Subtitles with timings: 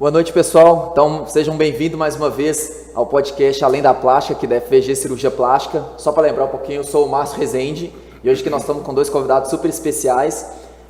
[0.00, 0.88] Boa noite, pessoal.
[0.92, 5.30] Então, sejam bem-vindos mais uma vez ao podcast Além da Plástica, aqui da FVG Cirurgia
[5.30, 5.84] Plástica.
[5.98, 7.92] Só para lembrar um pouquinho, eu sou o Márcio Rezende
[8.24, 10.46] e hoje que nós estamos com dois convidados super especiais.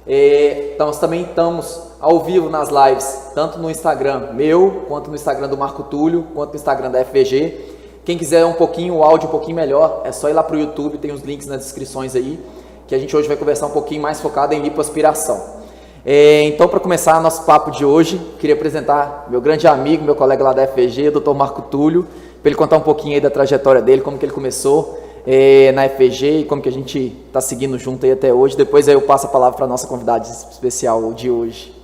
[0.07, 5.17] É, então, nós também estamos ao vivo nas lives, tanto no Instagram meu, quanto no
[5.17, 7.79] Instagram do Marco Túlio, quanto no Instagram da FVG.
[8.05, 10.61] Quem quiser um pouquinho, o áudio um pouquinho melhor, é só ir lá para o
[10.61, 12.39] YouTube, tem os links nas descrições aí,
[12.87, 15.60] que a gente hoje vai conversar um pouquinho mais focado em lipoaspiração.
[16.05, 20.43] É, então, para começar nosso papo de hoje, queria apresentar meu grande amigo, meu colega
[20.43, 21.35] lá da FG, o Dr.
[21.35, 22.07] Marco Túlio,
[22.41, 25.87] para ele contar um pouquinho aí da trajetória dele, como que ele começou é, na
[25.87, 28.57] FG e como que a gente está seguindo junto aí até hoje.
[28.57, 31.75] Depois aí eu passo a palavra para nossa convidada especial de hoje.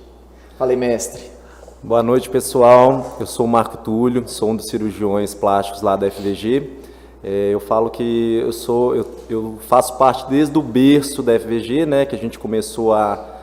[0.57, 1.21] Falei, mestre.
[1.83, 3.17] Boa noite, pessoal.
[3.19, 6.71] Eu sou o Marco Túlio, sou um dos cirurgiões plásticos lá da FVG.
[7.23, 11.85] É, eu falo que eu sou, eu, eu faço parte desde o berço da FVG,
[11.85, 13.36] né, que a gente começou a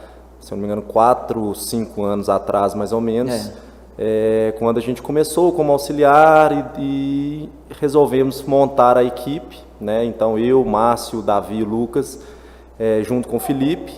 [0.45, 3.53] se não me engano, quatro, cinco anos atrás, mais ou menos, é.
[3.97, 7.49] É, quando a gente começou como auxiliar e, e,
[7.81, 10.05] resolvemos montar a equipe, né?
[10.05, 12.21] Então eu, Márcio, Davi e Lucas,
[12.79, 13.95] é, junto com o Felipe,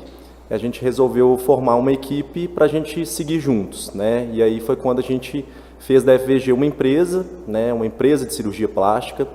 [0.48, 4.28] a gente resolveu formar uma equipe para a gente seguir juntos, né?
[4.32, 5.44] E aí foi quando a gente
[5.80, 7.72] fez da FVG uma empresa, né?
[7.72, 9.26] Uma empresa de cirurgia plástica.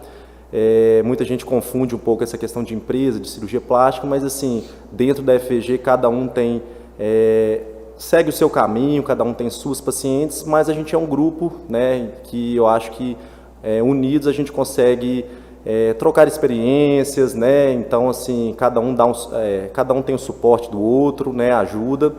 [0.54, 4.64] É, muita gente confunde um pouco essa questão de empresa, de cirurgia plástica, mas assim,
[4.92, 6.62] dentro da FVG cada um tem
[7.04, 7.62] é,
[7.98, 11.52] segue o seu caminho, cada um tem suas pacientes, mas a gente é um grupo,
[11.68, 13.18] né, que eu acho que
[13.64, 15.26] é, unidos a gente consegue
[15.66, 20.20] é, trocar experiências, né, então assim cada um dá um, é, cada um tem o
[20.20, 22.14] suporte do outro, né, ajuda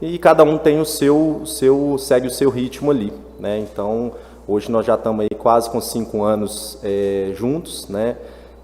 [0.00, 4.12] e cada um tem o seu, seu segue o seu ritmo ali, né, então
[4.46, 8.16] hoje nós já estamos aí quase com cinco anos é, juntos, né,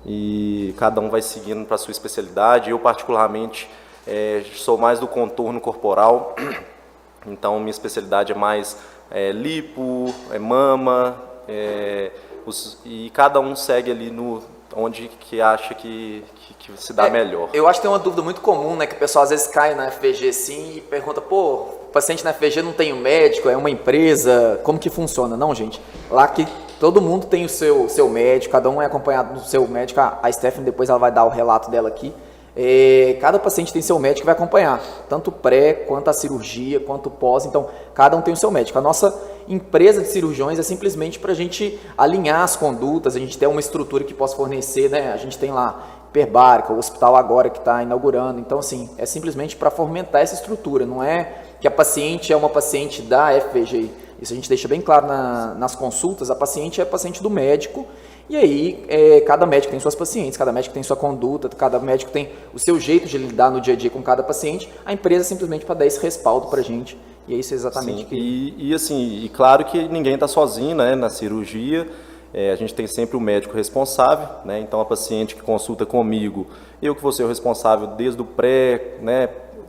[0.06, 2.70] e cada um vai seguindo para sua especialidade.
[2.70, 3.70] Eu particularmente
[4.06, 6.34] é, sou mais do contorno corporal,
[7.26, 8.78] então minha especialidade é mais
[9.10, 11.16] é, lipo, é mama,
[11.48, 12.10] é,
[12.46, 14.42] os, e cada um segue ali no
[14.76, 17.48] onde que acha que, que, que se dá é, melhor.
[17.52, 19.74] Eu acho que tem uma dúvida muito comum, né, que o pessoal às vezes cai
[19.74, 23.56] na FVG assim e pergunta, pô, o paciente na FVG não tem um médico, é
[23.56, 25.36] uma empresa, como que funciona?
[25.36, 26.46] Não, gente, lá que
[26.80, 30.18] todo mundo tem o seu, seu médico, cada um é acompanhado do seu médico, a,
[30.22, 32.12] a Stephanie depois ela vai dar o relato dela aqui,
[32.56, 37.10] é, cada paciente tem seu médico que vai acompanhar, tanto pré, quanto a cirurgia, quanto
[37.10, 37.44] pós.
[37.44, 38.78] Então, cada um tem o seu médico.
[38.78, 39.12] A nossa
[39.48, 43.60] empresa de cirurgiões é simplesmente para a gente alinhar as condutas, a gente ter uma
[43.60, 45.12] estrutura que possa fornecer, né?
[45.12, 48.38] A gente tem lá hiperbárica, o hospital agora que está inaugurando.
[48.38, 50.86] Então, assim, é simplesmente para fomentar essa estrutura.
[50.86, 53.90] Não é que a paciente é uma paciente da FVG.
[54.22, 56.30] Isso a gente deixa bem claro na, nas consultas.
[56.30, 57.84] A paciente é paciente do médico
[58.28, 62.10] e aí, é, cada médico tem suas pacientes, cada médico tem sua conduta, cada médico
[62.10, 64.70] tem o seu jeito de lidar no dia a dia com cada paciente.
[64.84, 66.96] A empresa simplesmente para dar esse respaldo para a gente.
[67.28, 68.16] E é isso exatamente Sim, que...
[68.16, 71.86] E, e assim, e claro que ninguém está sozinho né, na cirurgia.
[72.32, 74.58] É, a gente tem sempre o médico responsável, né?
[74.58, 76.48] Então a paciente que consulta comigo,
[76.82, 79.28] eu que vou ser o responsável desde o pré, né,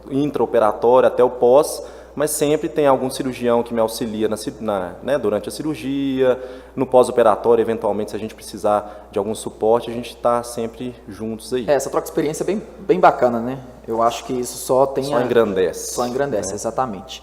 [0.10, 1.84] intraoperatório até o pós
[2.16, 6.40] mas sempre tem algum cirurgião que me auxilia na, na, né, durante a cirurgia,
[6.76, 11.54] no pós-operatório, eventualmente, se a gente precisar de algum suporte, a gente está sempre juntos
[11.54, 11.66] aí.
[11.68, 13.60] É, essa troca de experiência é bem, bem bacana, né?
[13.88, 15.04] Eu acho que isso só tem.
[15.04, 15.24] Só a...
[15.24, 15.94] engrandece.
[15.94, 16.56] Só engrandece, né?
[16.56, 17.22] exatamente.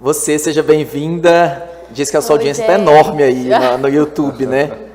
[0.00, 1.70] Você seja bem-vinda.
[1.90, 4.88] Diz que a sua Oi, audiência está enorme aí no, no YouTube, né?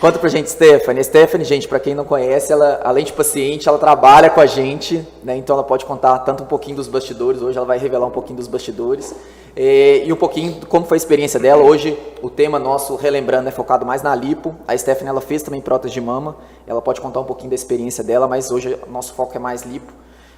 [0.00, 1.02] Conta pra gente, Stephanie.
[1.02, 5.04] Stephanie, gente, para quem não conhece, ela, além de paciente, ela trabalha com a gente,
[5.24, 5.36] né?
[5.36, 8.36] Então ela pode contar tanto um pouquinho dos bastidores, hoje ela vai revelar um pouquinho
[8.36, 9.12] dos bastidores.
[9.56, 11.64] E, um pouquinho como foi a experiência dela.
[11.64, 14.54] Hoje o tema nosso, relembrando, é focado mais na lipo.
[14.68, 16.36] A Stephanie ela fez também prótese de mama.
[16.64, 19.62] Ela pode contar um pouquinho da experiência dela, mas hoje o nosso foco é mais
[19.62, 19.92] lipo.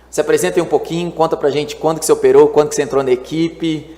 [0.08, 2.82] Se apresenta aí um pouquinho, conta pra gente quando que você operou, quando que você
[2.82, 3.94] entrou na equipe,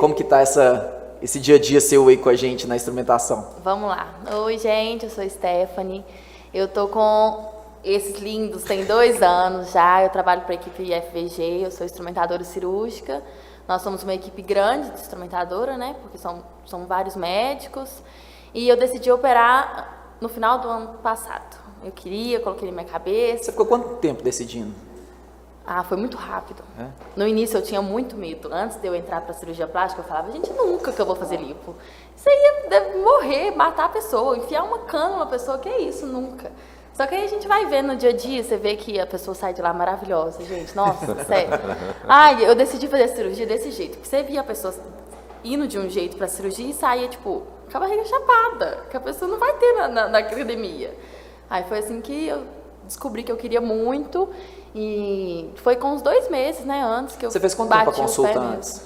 [0.00, 0.93] como que tá essa
[1.24, 3.54] esse dia a dia seu aí com a gente na instrumentação?
[3.64, 4.14] Vamos lá.
[4.44, 6.04] Oi, gente, eu sou Stephanie.
[6.52, 7.50] Eu tô com
[7.82, 10.02] esses lindos, tem dois anos já.
[10.02, 13.22] Eu trabalho para a equipe FVG, eu sou instrumentadora cirúrgica.
[13.66, 15.96] Nós somos uma equipe grande de instrumentadora, né?
[16.02, 18.02] Porque são, são vários médicos.
[18.52, 21.56] E eu decidi operar no final do ano passado.
[21.82, 23.44] Eu queria, coloquei na minha cabeça.
[23.44, 24.74] Você ficou quanto tempo decidindo?
[25.66, 26.62] Ah, foi muito rápido.
[26.78, 26.88] É?
[27.16, 28.52] No início eu tinha muito medo.
[28.52, 31.38] Antes de eu entrar para cirurgia plástica, eu falava, gente, nunca que eu vou fazer
[31.38, 31.74] lipo.
[32.14, 36.06] Isso aí deve morrer, matar a pessoa, enfiar uma cana numa pessoa, que é isso,
[36.06, 36.52] nunca.
[36.92, 39.06] Só que aí a gente vai ver no dia a dia, você vê que a
[39.06, 40.76] pessoa sai de lá maravilhosa, gente.
[40.76, 41.52] Nossa, sério.
[42.06, 43.92] Ai, eu decidi fazer a cirurgia desse jeito.
[43.92, 44.72] Porque você via a pessoa
[45.42, 48.96] indo de um jeito para a cirurgia e saía, tipo, com a barriga chapada, que
[48.96, 50.94] a pessoa não vai ter na, na, na academia.
[51.48, 52.44] Aí foi assim que eu
[52.84, 54.28] descobri que eu queria muito
[54.74, 57.92] e foi com uns dois meses, né, antes que eu Você fez quanto tempo a
[57.92, 58.80] consulta antes?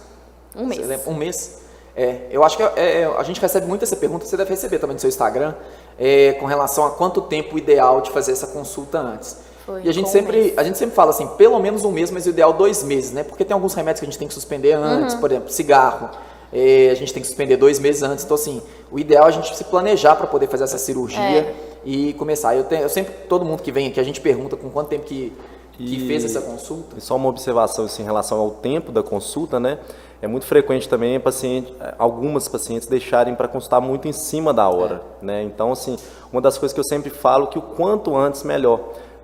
[0.57, 1.07] Um mês.
[1.07, 1.59] Um mês?
[1.96, 4.79] É, eu acho que é, é, a gente recebe muito essa pergunta, você deve receber
[4.79, 5.55] também no seu Instagram,
[5.98, 9.37] é, com relação a quanto tempo ideal de fazer essa consulta antes.
[9.66, 12.11] Foi e a gente um sempre, a gente sempre fala assim, pelo menos um mês,
[12.11, 13.24] mas o ideal dois meses, né?
[13.24, 15.20] Porque tem alguns remédios que a gente tem que suspender antes, Uhum.
[15.20, 16.11] por exemplo, cigarro.
[16.53, 18.24] é, a gente tem que suspender dois meses antes.
[18.24, 21.55] Então, assim, o ideal é a gente se planejar para poder fazer essa cirurgia É.
[21.85, 22.57] e começar.
[22.57, 25.05] Eu, tenho, eu sempre, todo mundo que vem aqui, a gente pergunta com quanto tempo
[25.05, 25.31] que,
[25.78, 26.96] que E- fez essa consulta.
[26.96, 29.78] E só uma observação assim, em relação ao tempo da consulta, né?
[30.20, 35.00] É muito frequente também paciente, algumas pacientes deixarem para consultar muito em cima da hora,
[35.22, 35.42] né?
[35.44, 35.96] Então, assim,
[36.32, 38.80] uma das coisas que eu sempre falo que o quanto antes melhor.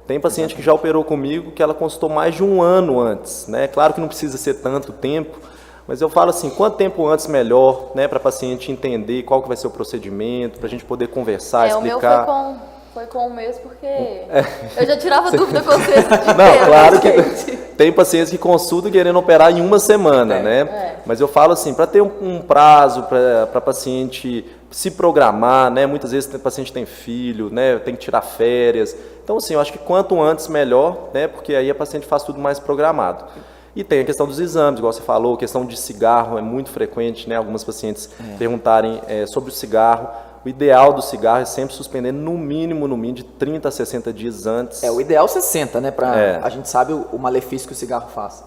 [0.06, 3.66] Tem paciente que já operou comigo que ela consultou mais de um ano antes, né?
[3.66, 5.38] Claro que não precisa ser tanto tempo,
[5.88, 8.06] mas eu falo assim, quanto tempo antes melhor, né?
[8.06, 11.68] Para a paciente entender qual que vai ser o procedimento, para a gente poder conversar,
[11.68, 12.24] é, o meu explicar.
[12.24, 12.56] foi com,
[12.94, 13.86] foi com um mês porque
[14.76, 17.56] eu já tirava dúvida com vocês de Não, claro que gente.
[17.76, 20.60] tem pacientes que consultam querendo operar em uma semana, É, né?
[20.60, 20.96] é.
[21.04, 25.86] Mas eu falo assim, para ter um, um prazo para paciente se programar, né?
[25.86, 27.78] Muitas vezes o paciente tem filho, né?
[27.78, 28.96] Tem que tirar férias.
[29.22, 31.28] Então, assim, eu acho que quanto antes melhor, né?
[31.28, 33.24] Porque aí a paciente faz tudo mais programado.
[33.76, 36.70] E tem a questão dos exames, igual você falou, a questão de cigarro é muito
[36.70, 37.36] frequente, né?
[37.36, 40.08] Algumas pacientes perguntarem eh, sobre o cigarro.
[40.44, 44.12] O ideal do cigarro é sempre suspender no mínimo, no mínimo, de 30 a 60
[44.12, 44.82] dias antes.
[44.82, 45.90] É, o ideal é 60, né?
[45.90, 46.40] Pra, É.
[46.42, 48.44] A gente sabe o, o malefício que o cigarro faz.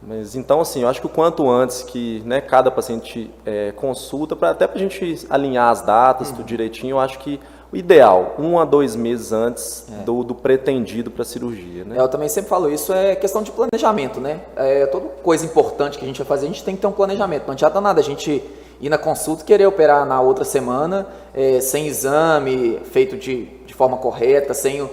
[0.00, 4.36] Mas então, assim, eu acho que o quanto antes que né, cada paciente é, consulta,
[4.36, 7.40] pra, até para a gente alinhar as datas, tudo direitinho, eu acho que
[7.72, 11.96] o ideal, um a dois meses antes do, do pretendido para a cirurgia, né?
[11.96, 14.40] É, Eu também sempre falo isso, é questão de planejamento, né?
[14.54, 16.92] É, toda coisa importante que a gente vai fazer, a gente tem que ter um
[16.92, 17.46] planejamento.
[17.46, 18.44] Não adianta nada a gente
[18.80, 23.74] ir na consulta e querer operar na outra semana é, sem exame, feito de, de
[23.74, 24.90] forma correta, sem o,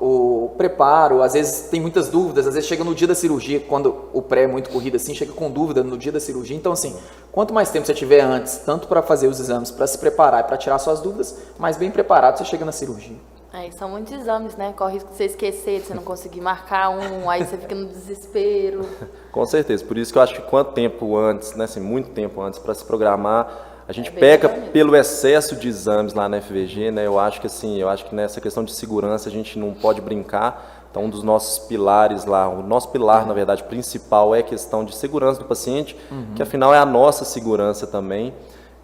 [0.00, 1.22] o preparo.
[1.22, 4.42] Às vezes tem muitas dúvidas, às vezes chega no dia da cirurgia, quando o pré
[4.42, 6.56] é muito corrido assim, chega com dúvida no dia da cirurgia.
[6.56, 6.96] Então, assim,
[7.32, 10.44] quanto mais tempo você tiver antes, tanto para fazer os exames, para se preparar e
[10.44, 13.16] para tirar suas dúvidas, mais bem preparado você chega na cirurgia.
[13.56, 14.74] É, são muitos exames, né?
[14.76, 17.74] Corre o risco de você esquecer, de você não conseguir marcar um, aí você fica
[17.74, 18.86] no desespero.
[19.32, 19.82] Com certeza.
[19.82, 22.74] Por isso que eu acho que quanto tempo antes, né, assim, muito tempo antes para
[22.74, 27.06] se programar, a gente É peca pelo excesso de exames lá na FVG, né?
[27.06, 30.02] Eu acho que assim, eu acho que nessa questão de segurança a gente não pode
[30.02, 30.84] brincar.
[30.90, 34.84] Então, um dos nossos pilares lá, o nosso pilar, na verdade, principal é a questão
[34.84, 35.96] de segurança do paciente,
[36.34, 38.34] que afinal é a nossa segurança também.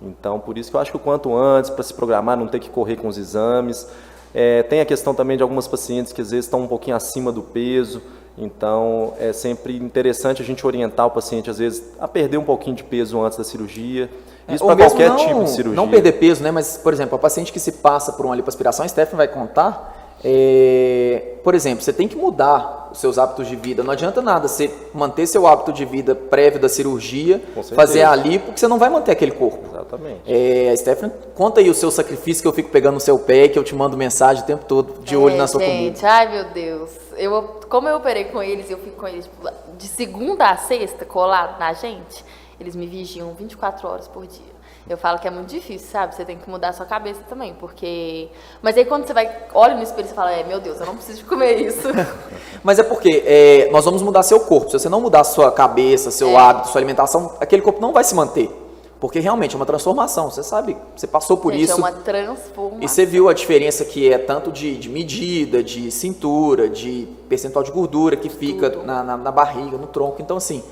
[0.00, 2.58] Então, por isso que eu acho que o quanto antes, para se programar, não ter
[2.58, 3.88] que correr com os exames.
[4.34, 7.30] É, tem a questão também de algumas pacientes que às vezes estão um pouquinho acima
[7.30, 8.00] do peso,
[8.36, 12.74] então é sempre interessante a gente orientar o paciente, às vezes, a perder um pouquinho
[12.74, 14.08] de peso antes da cirurgia.
[14.48, 15.76] Isso Ou para qualquer não, tipo de cirurgia.
[15.76, 16.50] Não perder peso, né?
[16.50, 20.01] Mas, por exemplo, a paciente que se passa por uma lipoaspiração, a Stephanie vai contar.
[20.24, 23.82] É, por exemplo, você tem que mudar os seus hábitos de vida.
[23.82, 27.42] Não adianta nada você manter seu hábito de vida prévio da cirurgia,
[27.74, 29.66] fazer a lipo, porque você não vai manter aquele corpo.
[29.68, 30.20] Exatamente.
[30.26, 33.58] É, Stephanie, conta aí o seu sacrifício que eu fico pegando no seu pé, que
[33.58, 35.82] eu te mando mensagem o tempo todo, de olho É, na sua comida.
[35.96, 36.90] gente, ai meu Deus.
[37.16, 41.04] Eu, como eu operei com eles, eu fico com eles tipo, de segunda a sexta
[41.04, 42.24] colado na gente,
[42.60, 44.51] eles me vigiam 24 horas por dia.
[44.88, 46.14] Eu falo que é muito difícil, sabe?
[46.14, 48.28] Você tem que mudar a sua cabeça também, porque.
[48.60, 50.86] Mas aí quando você vai, olha no espelho e você fala, é, meu Deus, eu
[50.86, 51.88] não preciso de comer isso.
[52.64, 54.70] Mas é porque é, nós vamos mudar seu corpo.
[54.70, 56.36] Se você não mudar sua cabeça, seu É.
[56.36, 58.50] hábito, sua alimentação, aquele corpo não vai se manter.
[58.98, 60.30] Porque realmente é uma transformação.
[60.30, 61.72] Você sabe, você passou por Gente, isso.
[61.72, 62.78] É uma transformação.
[62.80, 67.64] E você viu a diferença que é tanto de, de medida, de cintura, de percentual
[67.64, 70.22] de gordura que fica na, na, na barriga, no tronco.
[70.22, 70.62] Então, assim,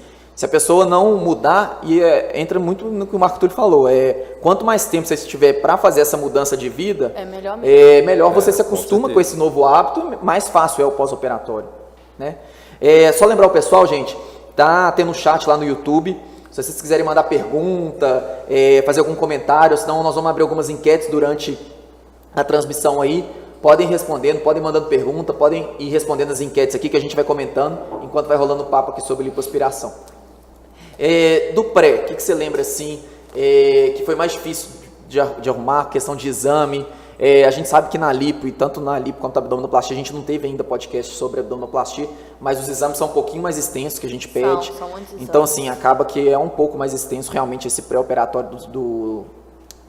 [0.40, 3.87] se a pessoa não mudar, e é, entra muito no que o Marco Túlio falou,
[3.87, 8.00] é quanto mais tempo você tiver para fazer essa mudança de vida, É melhor é
[8.00, 9.33] melhor você se com acostuma com, certeza.
[9.33, 11.68] esse novo hábito, mais fácil é o pós-operatório.
[12.18, 12.37] Né?
[12.81, 14.16] É, só lembrar o pessoal, gente,
[14.57, 16.18] tá tendo um chat lá no YouTube.
[16.50, 21.11] Se vocês quiserem mandar pergunta, é, fazer algum comentário, senão nós vamos abrir algumas enquetes
[21.11, 21.59] durante
[22.35, 23.31] a transmissão aí.
[23.61, 27.00] Podem ir respondendo, podem ir mandando pergunta, podem ir respondendo as enquetes aqui que a
[27.00, 29.92] gente vai comentando enquanto vai rolando o papo aqui sobre lipoaspiração.
[30.98, 33.00] É, do pré, o que, que você lembra assim
[33.35, 34.68] é, que foi mais difícil
[35.09, 35.87] de, de arrumar?
[35.87, 36.87] Questão de exame.
[37.22, 39.98] É, a gente sabe que na lipo, e tanto na lipo quanto na abdominoplastia, a
[39.98, 42.09] gente não teve ainda podcast sobre abdominoplastia,
[42.40, 44.72] mas os exames são um pouquinho mais extensos que a gente pede.
[44.79, 48.66] são muitos então, assim, acaba que é um pouco mais extenso realmente esse pré-operatório do,
[48.68, 49.24] do,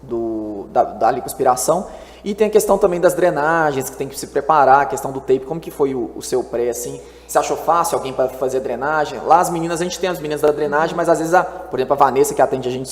[0.04, 1.88] do- da, da lipoaspiração.
[2.24, 5.20] E tem a questão também das drenagens, que tem que se preparar, a questão do
[5.20, 7.00] tape, como que foi o, o seu pré, assim?
[7.28, 9.20] Você achou fácil alguém para fazer a drenagem?
[9.26, 11.80] Lá as meninas, a gente tem as meninas da drenagem, mas às vezes, a, por
[11.80, 12.90] exemplo, a Vanessa, que atende a gente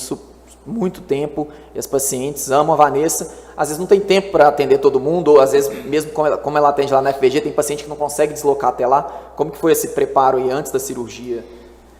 [0.66, 4.78] muito tempo, e as pacientes amam a Vanessa, às vezes não tem tempo para atender
[4.78, 7.52] todo mundo, ou às vezes, mesmo como ela, como ela atende lá na FVG, tem
[7.52, 9.02] paciente que não consegue deslocar até lá.
[9.36, 11.44] Como que foi esse preparo aí antes da cirurgia?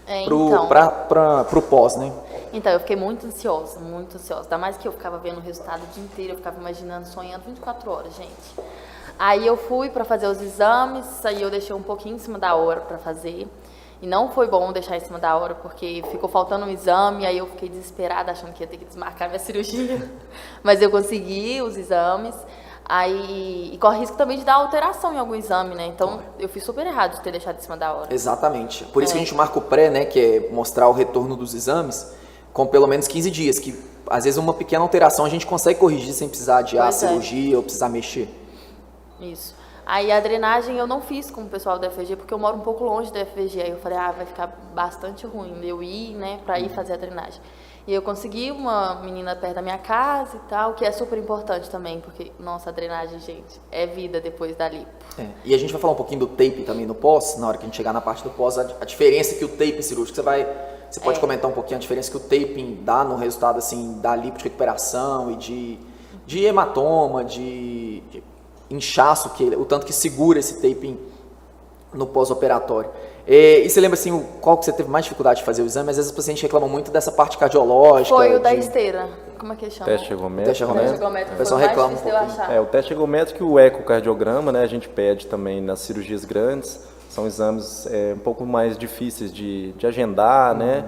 [0.07, 0.67] É, então.
[0.67, 2.11] pra, pra, pro pós, né?
[2.53, 4.43] Então, eu fiquei muito ansiosa, muito ansiosa.
[4.45, 7.45] Ainda mais que eu ficava vendo o resultado o dia inteiro, eu ficava imaginando, sonhando
[7.47, 8.71] 24 horas, gente.
[9.19, 12.55] Aí eu fui para fazer os exames, aí eu deixei um pouquinho em cima da
[12.55, 13.47] hora para fazer.
[14.03, 17.37] E não foi bom deixar em cima da hora, porque ficou faltando um exame, aí
[17.37, 20.11] eu fiquei desesperada, achando que ia ter que desmarcar minha cirurgia.
[20.63, 22.35] Mas eu consegui os exames.
[22.93, 25.87] Aí, e corre risco também de dar alteração em algum exame, né?
[25.87, 28.13] Então, eu fiz super errado de ter deixado em cima da hora.
[28.13, 28.85] Exatamente.
[28.87, 29.15] Por isso É.
[29.15, 30.05] que a gente marca o pré, né?
[30.07, 32.13] Que é mostrar o retorno dos exames
[32.53, 33.59] com pelo menos 15 dias.
[33.59, 33.75] Que
[34.09, 36.93] às vezes uma pequena alteração a gente consegue corrigir sem precisar adiar a é.
[36.93, 38.29] cirurgia ou precisar mexer.
[39.21, 39.55] Isso.
[39.87, 42.61] Aí a drenagem eu não fiz com o pessoal do FVG, porque eu moro um
[42.61, 43.63] pouco longe do FVG.
[43.63, 46.97] Aí eu falei, ah, vai ficar bastante ruim eu ir, né, pra ir fazer a
[46.97, 47.41] drenagem.
[47.87, 51.69] E eu consegui uma menina perto da minha casa e tal, que é super importante
[51.69, 54.87] também, porque, nossa, a drenagem, gente, é vida depois da lipo.
[55.19, 55.27] É.
[55.45, 57.65] E a gente vai falar um pouquinho do tape também no pós, na hora que
[57.65, 60.23] a gente chegar na parte do pós, a, a diferença que o tape cirúrgico, você
[60.23, 60.47] vai.
[60.91, 61.21] Você pode É.
[61.21, 64.45] comentar um pouquinho a diferença que o taping dá no resultado assim da lipo de
[64.45, 65.79] recuperação e de,
[66.27, 68.23] de hematoma, de, de
[68.69, 70.99] inchaço, que ele- o tanto que segura esse taping
[71.95, 72.91] no pós-operatório.
[73.27, 75.67] É, e você lembra assim, o- qual que você teve mais dificuldade de fazer o
[75.67, 75.91] exame?
[75.91, 78.17] Às vezes os pacientes reclamam muito dessa parte cardiológica.
[78.17, 79.09] Foi o da de- esteira.
[79.39, 79.87] Como é que chama?
[79.91, 80.49] Teste ergométrico.
[80.49, 80.91] Teste O ergométrico.
[80.91, 82.53] teste ergométrico O pessoal reclama um pouquinho.
[82.53, 86.81] É, o teste ergométrico e o ecocardiograma, né, a gente pede também nas cirurgias grandes,
[87.11, 90.85] são exames é, um pouco mais difíceis de, de agendar, né?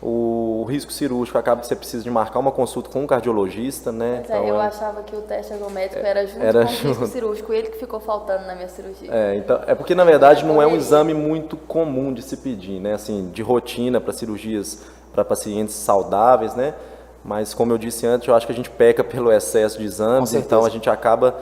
[0.00, 3.90] O, o risco cirúrgico acaba que você precisa de marcar uma consulta com um cardiologista,
[3.90, 4.18] né?
[4.20, 7.06] Mas é, eu é- achava que o teste ergométrico era junto era com o risco
[7.06, 7.06] junto.
[7.06, 9.10] cirúrgico, ele que ficou faltando na minha cirurgia.
[9.12, 12.80] É, então, é porque na verdade não é um exame muito comum de se pedir,
[12.80, 12.94] né?
[12.94, 14.78] Assim, de rotina para cirurgias
[15.12, 16.74] para pacientes saudáveis, né?
[17.24, 20.34] Mas como eu disse antes, eu acho que a gente peca pelo excesso de exames,
[20.34, 21.34] então a gente acaba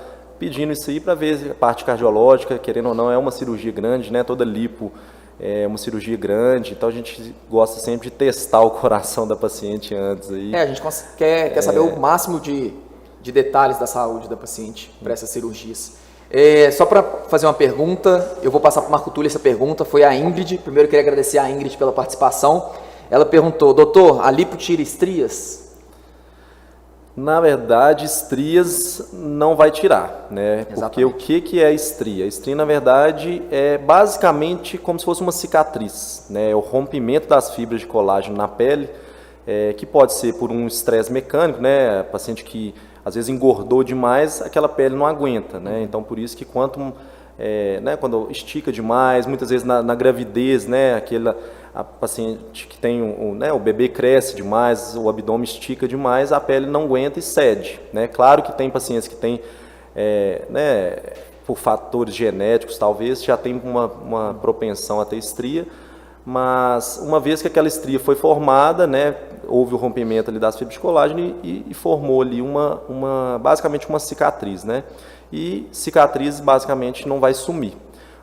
[0.42, 4.12] pedindo isso aí para ver a parte cardiológica, querendo ou não, é uma cirurgia grande,
[4.12, 4.24] né?
[4.24, 4.90] Toda lipo
[5.38, 9.94] é uma cirurgia grande, então a gente gosta sempre de testar o coração da paciente
[9.94, 10.52] antes aí.
[10.52, 10.82] É, a gente
[11.16, 12.74] quer, quer saber o máximo de,
[13.22, 15.92] de detalhes da saúde da paciente para essas cirurgias.
[16.28, 19.84] É, só para fazer uma pergunta, eu vou passar para o Marco Túlio essa pergunta,
[19.84, 20.58] foi a Ingrid.
[20.58, 22.72] Primeiro eu queria agradecer a Ingrid pela participação.
[23.08, 25.61] Ela perguntou, doutor, a lipo tira estrias?
[27.14, 30.64] Na verdade, estrias não vai tirar, né?
[30.64, 31.04] Porque Exatamente.
[31.04, 32.26] o que, que é estria?
[32.26, 36.50] Estria, na verdade, é basicamente como se fosse uma cicatriz, né?
[36.50, 38.88] É o rompimento das fibras de colágeno na pele,
[39.46, 42.02] é, que pode ser por um estresse mecânico, né?
[42.04, 45.82] Paciente que às vezes engordou demais, aquela pele não aguenta, né?
[45.82, 46.94] Então, por isso que quanto
[47.38, 51.36] é, né, quando estica demais, muitas vezes na, na gravidez, né, aquela
[51.74, 53.00] a paciente que tem
[53.34, 57.80] né, o bebê cresce demais, o abdômen estica demais, a pele não aguenta e cede,
[57.92, 58.06] né?
[58.06, 59.40] Claro que tem pacientes que têm,
[59.96, 60.96] é, né,
[61.46, 65.66] por fatores genéticos talvez, já tem uma, uma propensão a ter estria,
[66.26, 69.16] mas uma vez que aquela estria foi formada, né,
[69.48, 73.88] houve o rompimento ali das fibras de colágeno e, e formou ali uma, uma, basicamente
[73.88, 74.84] uma cicatriz, né?
[75.32, 77.72] E cicatriz basicamente não vai sumir.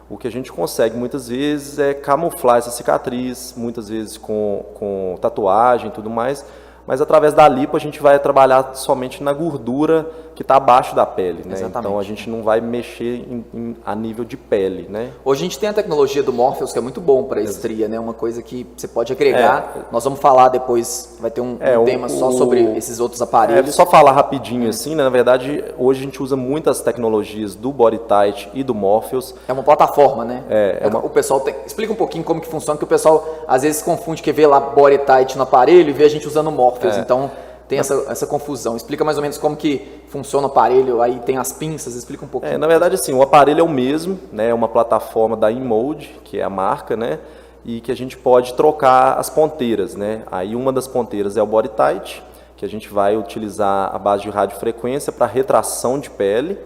[0.09, 5.15] O que a gente consegue muitas vezes é camuflar essa cicatriz, muitas vezes com, com
[5.21, 6.43] tatuagem e tudo mais,
[6.87, 11.05] mas através da lipo a gente vai trabalhar somente na gordura que está abaixo da
[11.05, 11.51] pele, né?
[11.55, 11.79] Exatamente.
[11.79, 15.09] Então a gente não vai mexer em- em- a nível de pele, né?
[15.25, 17.99] Hoje a gente tem a tecnologia do Morpheus, que é muito bom para estria, né?
[17.99, 19.89] Uma coisa que você pode agregar.
[19.91, 23.01] Nós vamos falar depois, vai ter um, É, um o- tema só o- sobre esses
[23.01, 23.75] outros É, aparelhos.
[23.75, 25.03] só falar rapidinho assim, né?
[25.03, 29.35] na verdade, hoje a gente usa muitas tecnologias do BodyTight e do Morpheus.
[29.45, 30.43] É uma plataforma, né?
[30.49, 31.53] É, é uma- O pessoal tem...
[31.65, 34.57] Explica um pouquinho como que funciona, que o pessoal às vezes confunde que vê lá
[34.61, 36.95] body tight no aparelho e vê a gente usando Morpheus.
[36.95, 37.01] É.
[37.01, 37.29] Então
[37.69, 38.75] tem essa, essa confusão.
[38.75, 42.27] Explica mais ou menos como que funciona o aparelho, aí tem as pinças, explica um
[42.27, 42.53] pouquinho.
[42.53, 44.49] É, na verdade, assim, o aparelho é o mesmo, né?
[44.49, 47.19] É uma plataforma da InMode, que é a marca, né?
[47.63, 50.23] E que a gente pode trocar as ponteiras, né?
[50.31, 52.23] Aí uma das ponteiras é o BodyTight,
[52.57, 56.57] que a gente vai utilizar a base de radiofrequência para retração de pele.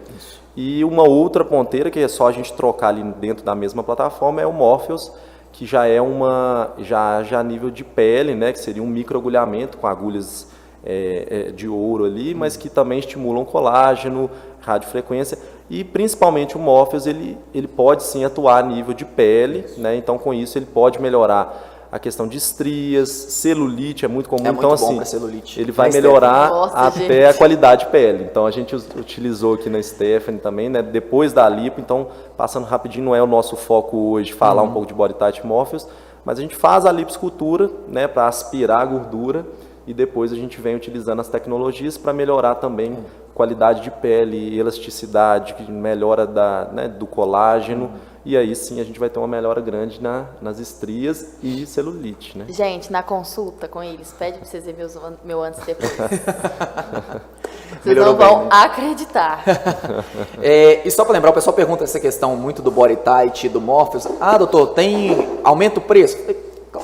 [0.56, 4.41] E uma outra ponteira, que é só a gente trocar ali dentro da mesma plataforma,
[4.41, 5.12] é o Morpheus,
[5.51, 8.54] que já é uma já já nível de pele, né?
[8.54, 10.53] Que seria um microagulhamento com agulhas
[10.86, 14.29] é, é, de ouro ali, mas que também estimulam colágeno,
[14.61, 15.38] radiofrequência
[15.69, 19.95] e principalmente o Morpheus ele, ele pode sim atuar a nível de pele, né?
[19.95, 24.51] Então com isso ele pode melhorar a questão de estrias, celulite é muito comum, É
[24.51, 27.23] muito então bom assim ele vai melhorar Nossa, até gente.
[27.25, 28.23] a qualidade de pele.
[28.23, 30.81] Então a gente utilizou aqui na Stephanie também, né?
[30.81, 34.69] Depois da lipo, então passando rapidinho, não é o nosso foco hoje falar Uhum.
[34.69, 35.88] um pouco de body tight Morpheus,
[36.25, 39.45] mas a gente faz a liposcultura, né, para aspirar a gordura
[39.86, 42.97] e depois a gente vem utilizando as tecnologias para melhorar também
[43.34, 47.91] qualidade de pele, elasticidade, melhora da, né, do colágeno.
[48.25, 52.38] E aí sim a gente vai ter uma melhora grande na, nas estrias e celulite,
[52.38, 52.45] né?
[52.47, 55.91] Gente, na consulta com eles, pede para vocês verem meus, meu antes e depois.
[57.84, 58.49] vocês não vão bem, né?
[58.51, 59.43] acreditar.
[60.41, 63.59] é, e só para lembrar, o pessoal pergunta essa questão muito do body tight, do
[63.59, 64.07] Morpheus.
[64.21, 66.15] Ah, doutor, tem aumenta o preço?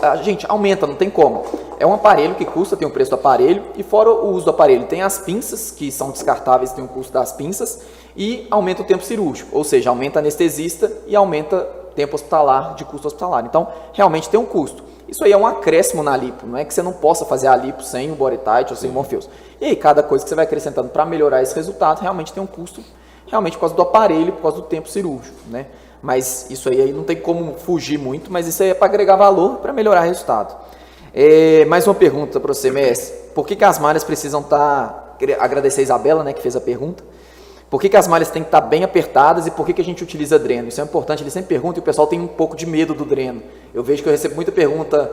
[0.01, 1.43] A gente, aumenta, não tem como.
[1.79, 4.51] É um aparelho que custa, tem o preço do aparelho, e fora o uso do
[4.51, 7.81] aparelho, tem as pinças, que são descartáveis, tem o custo das pinças,
[8.15, 11.61] e aumenta o tempo cirúrgico, ou seja, aumenta anestesista e aumenta
[11.95, 13.45] tempo hospitalar, de custo hospitalar.
[13.45, 14.83] Então, realmente tem um custo.
[15.07, 17.55] Isso aí é um acréscimo na lipo, não é que você não possa fazer a
[17.55, 19.27] lipo sem o tight ou sem o Morpheus.
[19.59, 22.47] E aí, cada coisa que você vai acrescentando para melhorar esse resultado, realmente tem um
[22.47, 22.83] custo,
[23.25, 25.65] realmente por causa do aparelho, por causa do tempo cirúrgico, né?
[26.01, 29.15] Mas isso aí, aí não tem como fugir muito, mas isso aí é para agregar
[29.15, 30.55] valor, para melhorar o resultado.
[31.13, 33.13] É, mais uma pergunta para você, Messi.
[33.35, 35.17] Por que, que as malhas precisam estar...
[35.19, 37.03] Tá, agradecer a Isabela, né, que fez a pergunta.
[37.69, 39.81] Por que, que as malhas têm que estar tá bem apertadas e por que, que
[39.81, 40.69] a gente utiliza dreno?
[40.69, 43.05] Isso é importante, ele sempre pergunta e o pessoal tem um pouco de medo do
[43.05, 43.43] dreno.
[43.73, 45.11] Eu vejo que eu recebo muita pergunta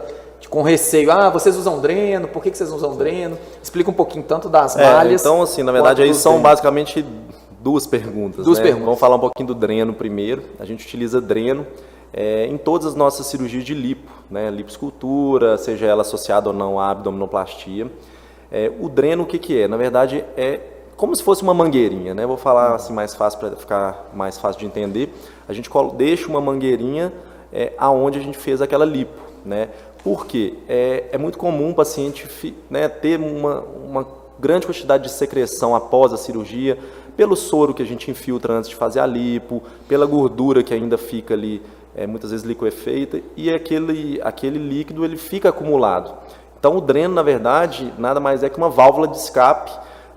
[0.49, 1.11] com receio.
[1.11, 3.37] Ah, vocês usam dreno, por que, que vocês usam dreno?
[3.63, 5.21] Explica um pouquinho tanto das é, malhas.
[5.21, 7.05] Então, assim, na verdade, aí são basicamente
[7.67, 8.45] duas perguntas.
[8.45, 8.65] Duas né?
[8.65, 8.85] perguntas.
[8.85, 10.45] Vamos falar um pouquinho do dreno primeiro.
[10.61, 11.67] A gente utiliza dreno
[12.13, 14.49] é, em todas as nossas cirurgias de lipo, né?
[14.53, 17.91] lipoescultura, seja ela associada ou não à abdominoplastia.
[18.53, 19.67] É, o dreno, o que, que é?
[19.67, 20.61] Na verdade, é
[20.97, 22.25] como se fosse uma mangueirinha, né?
[22.25, 25.13] Vou falar assim mais fácil para ficar mais fácil de entender.
[25.49, 27.13] A gente deixa uma mangueirinha
[27.53, 29.71] é, aonde a gente fez aquela lipo, né?
[30.05, 34.07] Porque é, é muito comum o paciente né, ter uma, uma
[34.39, 36.79] grande quantidade de secreção após a cirurgia,
[37.17, 40.99] pelo soro que a gente infiltra antes de fazer a lipo, pela gordura que ainda
[40.99, 41.63] fica ali,
[41.95, 46.15] é, muitas vezes liquefeita, e aquele, aquele líquido ele fica acumulado.
[46.59, 49.71] Então o dreno, na verdade, nada mais é que uma válvula de escape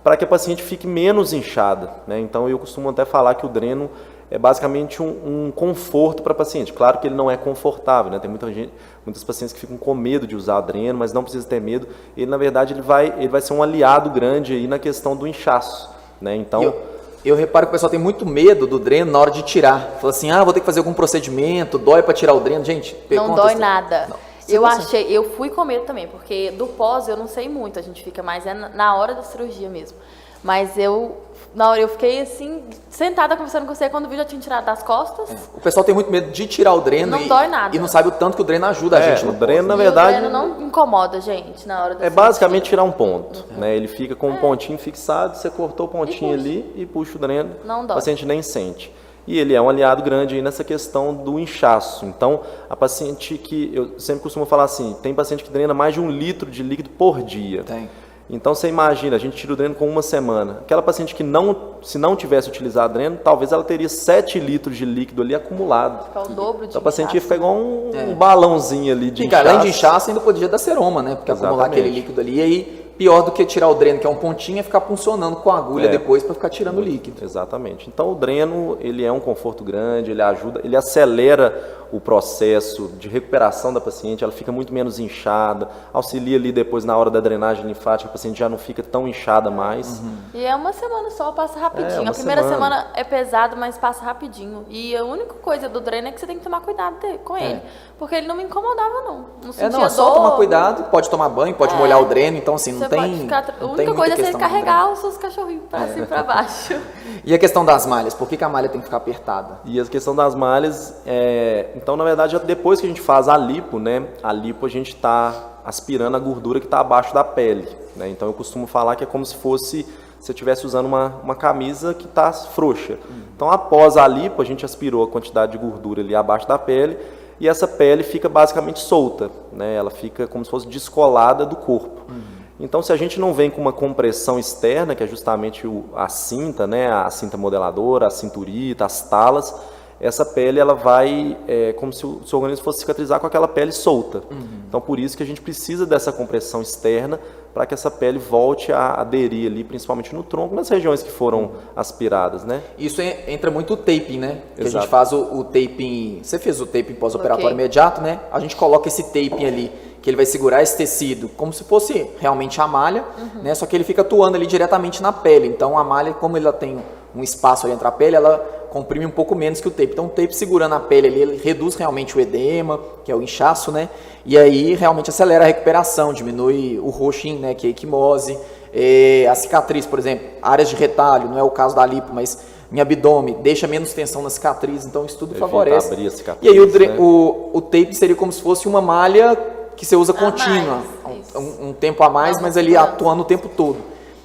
[0.04, 1.92] para que a paciente fique menos inchada.
[2.08, 2.20] Né?
[2.20, 3.90] Então eu costumo até falar que o dreno
[4.32, 6.72] é basicamente um, um conforto para a paciente.
[6.72, 8.20] Claro que ele não é confortável, né?
[8.20, 8.72] tem muita gente,
[9.06, 11.88] muitas pacientes que ficam com medo de usar dreno, mas não precisa ter medo.
[12.16, 15.28] Ele, na verdade, ele vai, ele vai ser um aliado grande aí na questão do
[15.28, 15.99] inchaço.
[16.22, 16.36] Né?
[16.36, 16.84] Então, eu,
[17.24, 19.98] eu, reparo que o pessoal tem muito medo do dreno na hora de tirar.
[20.00, 22.66] Fala assim, ah, vou ter que fazer algum procedimento, dói para tirar o dreno.
[22.66, 24.08] Gente, não dói nada.
[24.10, 24.30] Não.
[24.48, 27.84] Eu achei, eu fui com medo também, porque do pós eu não sei muito, a
[27.84, 29.98] gente fica mais é na hora da cirurgia mesmo.
[30.44, 31.18] Mas eu
[31.54, 34.66] na hora eu fiquei assim, sentada conversando com você quando o vídeo já tinha tirado
[34.66, 35.32] das costas.
[35.32, 35.36] É.
[35.56, 37.12] O pessoal tem muito medo de tirar o dreno.
[37.12, 37.76] Não e, dói nada.
[37.76, 39.28] E não sabe o tanto que o dreno ajuda é, a gente.
[39.28, 40.18] O dreno, na verdade.
[40.18, 43.46] o dreno não incomoda, gente, na hora da É basicamente tirar um ponto.
[43.52, 43.60] É.
[43.60, 43.76] Né?
[43.76, 44.38] Ele fica com um é.
[44.38, 47.52] pontinho fixado, você cortou o pontinho e ali e puxa o dreno.
[47.66, 47.96] Não dói.
[47.96, 48.94] O paciente nem sente.
[49.26, 52.06] E ele é um aliado grande aí nessa questão do inchaço.
[52.06, 53.70] Então, a paciente que.
[53.74, 56.90] Eu sempre costumo falar assim: tem paciente que drena mais de um litro de líquido
[56.90, 57.64] por dia.
[57.64, 57.90] Tem.
[58.30, 60.60] Então você imagina, a gente tira o dreno com uma semana.
[60.62, 64.86] Aquela paciente que não, se não tivesse utilizado dreno, talvez ela teria 7 litros de
[64.86, 66.06] líquido ali acumulado.
[66.06, 68.04] Ficar o dobro de Então a paciente ia pegar um, é.
[68.04, 69.48] um balãozinho ali de e, inchaço.
[69.48, 71.16] Além de inchaço, ainda podia dar seroma, né?
[71.16, 71.60] Porque Exatamente.
[71.60, 72.36] acumular aquele líquido ali.
[72.36, 75.38] E aí pior do que tirar o dreno, que é um pontinho, é ficar funcionando
[75.38, 75.88] com a agulha é.
[75.90, 77.24] depois para ficar tirando o líquido.
[77.24, 77.88] Exatamente.
[77.88, 83.08] Então o dreno, ele é um conforto grande, ele ajuda, ele acelera o processo de
[83.08, 87.66] recuperação da paciente, ela fica muito menos inchada, auxilia ali depois na hora da drenagem
[87.66, 90.00] linfática, a paciente já não fica tão inchada mais.
[90.00, 90.18] Uhum.
[90.34, 92.04] E é uma semana só, passa rapidinho.
[92.04, 92.78] É, a primeira semana.
[92.78, 92.88] semana.
[92.96, 94.66] é pesado, mas passa rapidinho.
[94.70, 97.52] E a única coisa do dreno é que você tem que tomar cuidado com é.
[97.52, 97.62] ele,
[97.98, 99.26] porque ele não me incomodava não.
[99.44, 101.78] Não é, não, é só tomar cuidado, pode tomar banho, pode é.
[101.78, 103.20] molhar o dreno, então assim, não tem.
[103.20, 103.56] Ficar...
[103.60, 106.80] a única coisa é você carregar os seus cachorrinhos para cima e para baixo.
[107.26, 109.60] e a questão das malhas, por que, que, a malha tem que ficar apertada?
[109.66, 111.72] E a questão das malhas, é...
[111.82, 114.90] então na verdade depois que a gente faz a lipo, né, a lipo a gente
[114.90, 117.68] está aspirando a gordura que está abaixo da pele.
[117.96, 118.10] Né?
[118.10, 119.86] Então eu costumo falar que é como se fosse
[120.20, 122.94] você estivesse usando uma, uma camisa que está frouxa.
[122.94, 123.22] Uhum.
[123.36, 126.98] Então após a lipo a gente aspirou a quantidade de gordura ali abaixo da pele
[127.40, 129.76] e essa pele fica basicamente solta, né?
[129.76, 132.12] ela fica como se fosse descolada do corpo.
[132.12, 132.40] Uhum.
[132.60, 136.10] Então, se a gente não vem com uma compressão externa, que é justamente o, a
[136.10, 139.56] cinta, né, a cinta modeladora, a cinturita, as talas,
[140.00, 143.72] essa pele ela vai, é, como se o seu organismo fosse cicatrizar com aquela pele
[143.72, 144.20] solta.
[144.32, 144.48] Uhum.
[144.68, 147.20] Então, por isso que a gente precisa dessa compressão externa
[147.54, 151.52] para que essa pele volte a aderir ali, principalmente no tronco, nas regiões que foram
[151.76, 152.62] aspiradas, né?
[152.78, 154.42] Isso entra muito o taping, né?
[154.56, 156.22] Que a gente faz o, o taping.
[156.24, 157.60] Você fez o taping pós-operatório okay.
[157.60, 158.20] imediato, né?
[158.32, 159.72] A gente coloca esse taping ali
[160.02, 163.42] que ele vai segurar esse tecido como se fosse realmente a malha, uhum.
[163.44, 163.54] né?
[163.56, 165.48] Só que ele fica atuando ali diretamente na pele.
[165.48, 166.80] Então a malha, como ela tem
[167.20, 168.38] um espaço ali entre a pele, ela
[168.72, 169.92] comprime um pouco menos que o tape.
[169.92, 173.22] Então o tape segurando a pele ali, ele reduz realmente o edema, que é o
[173.22, 173.90] inchaço, né?
[174.26, 178.38] E aí realmente acelera a recuperação, diminui o roxinho, né, que é a equimose,
[178.74, 182.38] é, a cicatriz, por exemplo, áreas de retalho, não é o caso da lipo, mas
[182.72, 185.92] em abdômen, deixa menos tensão na cicatriz, então isso tudo Evita favorece.
[185.92, 186.96] abrir a cicatriz, e aí o, né?
[187.00, 189.36] o, o tape seria como se fosse uma malha
[189.76, 193.26] que você usa A contínua, mais, um, um tempo a mais, mas ali atuando o
[193.26, 193.78] tempo todo.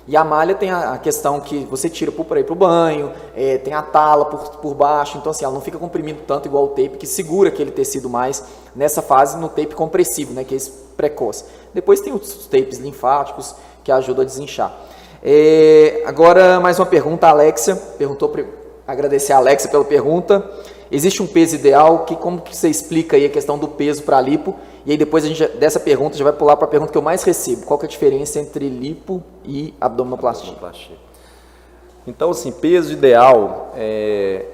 [0.07, 3.57] E a malha tem a, questão que você tira para ir para o banho, é,
[3.57, 6.68] tem a tala por, por baixo, então assim, ela não fica comprimindo tanto igual o
[6.68, 8.44] tape, que segura aquele tecido mais
[8.76, 11.44] nessa fase no tape compressivo, né, que é esse precoce.
[11.72, 14.76] Depois tem os tapes linfáticos que ajudam a desinchar.
[15.22, 18.46] É, agora, mais uma pergunta, a Alexia perguntou, pri-
[18.86, 20.44] agradecer a Alexia pela pergunta.
[20.95, 22.05] Existe um peso ideal?
[22.05, 24.55] Que, como que você explica aí a questão do peso para lipo?
[24.86, 27.03] E aí depois a gente, dessa pergunta, já vai pular para a pergunta que eu
[27.03, 27.66] mais recebo.
[27.66, 30.51] Qual que é a diferença entre lipo e abdominoplastia?
[30.51, 30.97] Abdominoplastia.
[32.07, 34.45] Então, assim, peso ideal, é,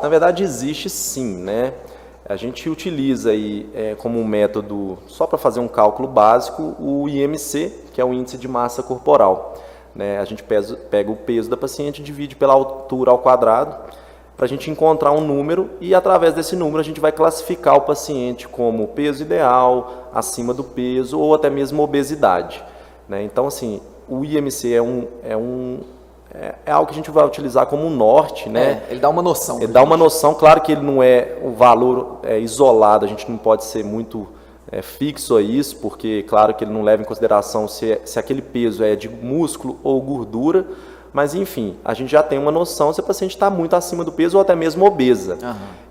[0.00, 1.74] na verdade existe sim, né?
[2.24, 7.08] A gente utiliza aí é, como um método, só para fazer um cálculo básico, o
[7.08, 9.54] IMC, que é o índice de massa corporal.
[9.92, 10.18] Né?
[10.20, 13.74] A gente pesa- pega o peso da paciente e divide pela altura ao quadrado,
[14.40, 17.82] para a gente encontrar um número e através desse número a gente vai classificar o
[17.82, 22.64] paciente como peso ideal, acima do peso ou até mesmo obesidade.
[23.06, 23.22] né?
[23.22, 25.80] Então, assim, o IMC é um, é um
[26.32, 28.82] é, é algo que a gente vai utilizar como um norte, né?
[28.88, 29.58] É, ele dá uma noção.
[29.58, 29.90] Ele dá gente.
[29.90, 33.66] uma noção, claro que ele não é o valor é, isolado, a gente não pode
[33.66, 34.26] ser muito
[34.72, 38.18] é, fixo a isso, porque claro que ele não leva em consideração se, é- se
[38.18, 40.64] aquele peso é de músculo ou gordura,
[41.12, 44.12] mas enfim, a gente já tem uma noção se a paciente está muito acima do
[44.12, 45.38] peso ou até mesmo obesa.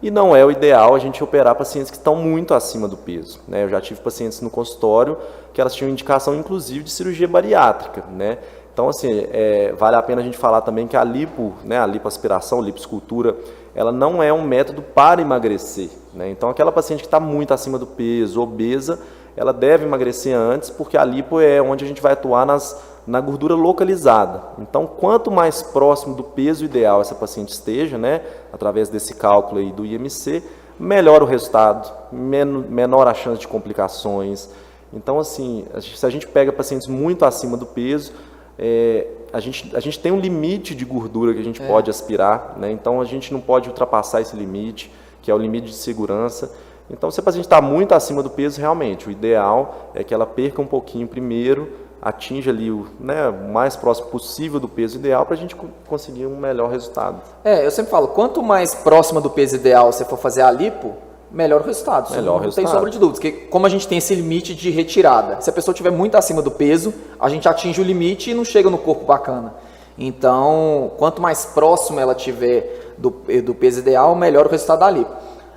[0.02, 3.42] E não é o ideal a gente operar pacientes que estão muito acima do peso.
[3.48, 3.64] Né?
[3.64, 5.18] Eu já tive pacientes no consultório
[5.54, 8.38] que elas tinham indicação inclusive de cirurgia bariátrica, né?
[8.72, 11.86] Então, assim, é, vale a pena a gente falar também que a lipo, né, a
[11.86, 13.36] lipoaspiração, lipoescultura,
[13.76, 15.90] ela não é um método para emagrecer.
[16.14, 16.30] Né?
[16.30, 19.00] Então, aquela paciente que está muito acima do peso, obesa,
[19.36, 23.20] ela deve emagrecer antes, porque a lipo é onde a gente vai atuar nas, na
[23.20, 24.44] gordura localizada.
[24.60, 28.22] Então, quanto mais próximo do peso ideal essa paciente esteja, né,
[28.54, 30.44] através desse cálculo aí do IMC,
[30.80, 34.50] melhor o resultado, men menor a chance de complicações.
[34.94, 38.14] Então, assim, se a gente pega pacientes muito acima do peso,
[38.60, 42.56] é, a, gente, a gente tem um limite de gordura que a gente pode aspirar,
[42.60, 42.72] né?
[42.72, 44.92] então a gente não pode ultrapassar esse limite,
[45.24, 46.56] que é o limite de segurança.
[46.92, 50.28] Então, se a paciente está muito acima do peso, realmente, o ideal é que ela
[50.28, 55.36] perca um pouquinho primeiro, atinja ali o, né, mais próximo possível do peso ideal para
[55.36, 57.22] a gente co- conseguir um melhor resultado.
[57.44, 60.94] É, eu sempre falo, quanto mais próxima do peso ideal você for fazer a lipo,
[61.32, 62.10] melhor o resultado.
[62.12, 62.74] Melhor não o tem resultado.
[62.74, 63.20] sombra de dúvidas.
[63.20, 66.42] Porque como a gente tem esse limite de retirada, se a pessoa estiver muito acima
[66.42, 69.54] do peso, a gente atinge o limite e não chega no corpo bacana.
[69.98, 73.10] Então, quanto mais próximo ela tiver do,
[73.44, 75.12] do peso ideal, melhor o resultado da lipo.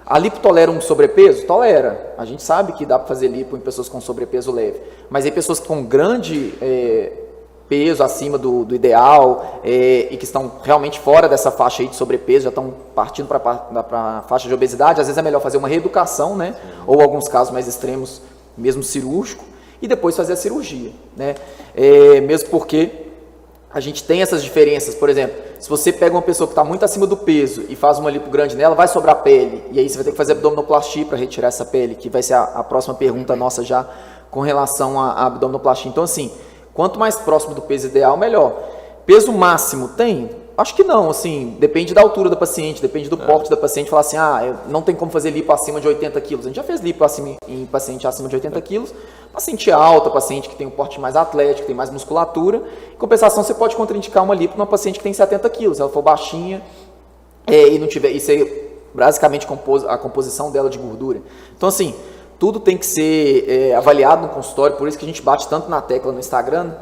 [0.05, 1.47] A lipo tolera um sobrepeso?
[1.47, 2.15] Tolera.
[2.19, 4.81] A gente sabe que dá para fazer lipo em pessoas com sobrepeso leve.
[5.09, 7.13] Mas aí pessoas com grande é,
[7.69, 11.97] peso acima do, do ideal é, e que estão realmente fora dessa faixa aí de
[11.97, 13.39] sobrepeso, já estão partindo para
[13.91, 16.55] a faixa de obesidade, às vezes é melhor fazer uma reeducação, né?
[16.87, 18.21] Ou alguns casos mais extremos,
[18.59, 19.45] mesmo cirúrgico,
[19.81, 21.35] e depois fazer a cirurgia, né?
[21.75, 23.12] É, mesmo porque
[23.75, 26.85] a gente tem essas diferenças, por exemplo, se você pega uma pessoa que está muito
[26.85, 29.97] acima do peso e faz uma lipo grande nela, vai sobrar pele, e aí você
[29.97, 32.95] vai ter que fazer abdominoplastia para retirar essa pele, que vai ser a, a próxima
[32.95, 33.89] pergunta nossa já
[34.31, 35.91] com relação à à abdominoplastia.
[35.91, 36.31] Então, assim,
[36.75, 38.55] quanto mais próximo do peso ideal, melhor.
[39.07, 40.42] Peso máximo tem?
[40.57, 43.89] Acho que não, assim, depende da altura da paciente, depende do porte da paciente.
[43.89, 46.45] Falar assim, ah, não tem como fazer lipo acima de 80 quilos.
[46.45, 48.95] A gente já fez lipo acima, em paciente acima de 80 quilos.
[49.33, 52.63] Paciente alta, paciente que tem um porte mais atlético, tem mais musculatura.
[52.93, 55.79] Em compensação, você pode contraindicar uma lipo numa paciente que tem 70 quilos.
[55.79, 56.63] Se ela for baixinha
[57.47, 59.47] é, e não tiver, e ser basicamente
[59.89, 61.23] a composição dela de gordura.
[61.57, 61.95] Então, assim,
[62.39, 65.71] tudo tem que ser é, avaliado no consultório, por isso que a gente bate tanto
[65.71, 66.77] na tecla no Instagram, né,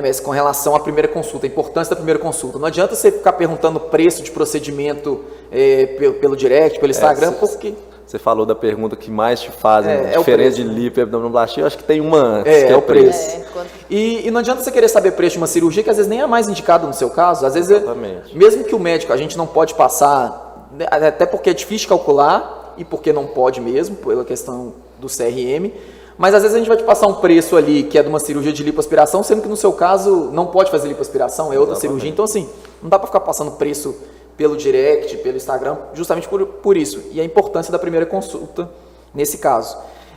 [0.00, 2.58] mas com relação à primeira consulta, a importância da primeira consulta.
[2.58, 5.20] Não adianta você ficar perguntando preço de procedimento
[5.50, 7.74] é, pelo, pelo direct, pelo Instagram, se- porque
[8.06, 10.68] Você falou da pergunta que mais te fazem, É, é o diferença preço.
[10.70, 13.36] de lipo e abdominoplastia, eu acho que tem uma antes, É, que é o preço.
[13.36, 15.96] É, quando- E, e não adianta você querer saber preço de uma cirurgia que às
[15.96, 17.46] vezes nem é a mais indicada no seu caso.
[17.46, 18.36] Às vezes, é- Exatamente.
[18.36, 22.74] mesmo que o médico, a gente não pode passar, né, até porque é difícil calcular
[22.76, 25.70] e porque não pode mesmo, pela questão do CRM.
[26.18, 28.20] Mas às vezes a gente vai te passar um preço ali que é de uma
[28.20, 31.80] cirurgia de lipoaspiração, sendo que no seu caso não pode fazer lipoaspiração, é outra Exatamente.
[31.80, 32.10] cirurgia.
[32.10, 32.48] Então, assim,
[32.82, 33.94] não dá para ficar passando preço
[34.36, 37.02] pelo direct, pelo Instagram, justamente por, por isso.
[37.12, 38.68] E a importância da primeira consulta
[39.14, 39.76] nesse caso.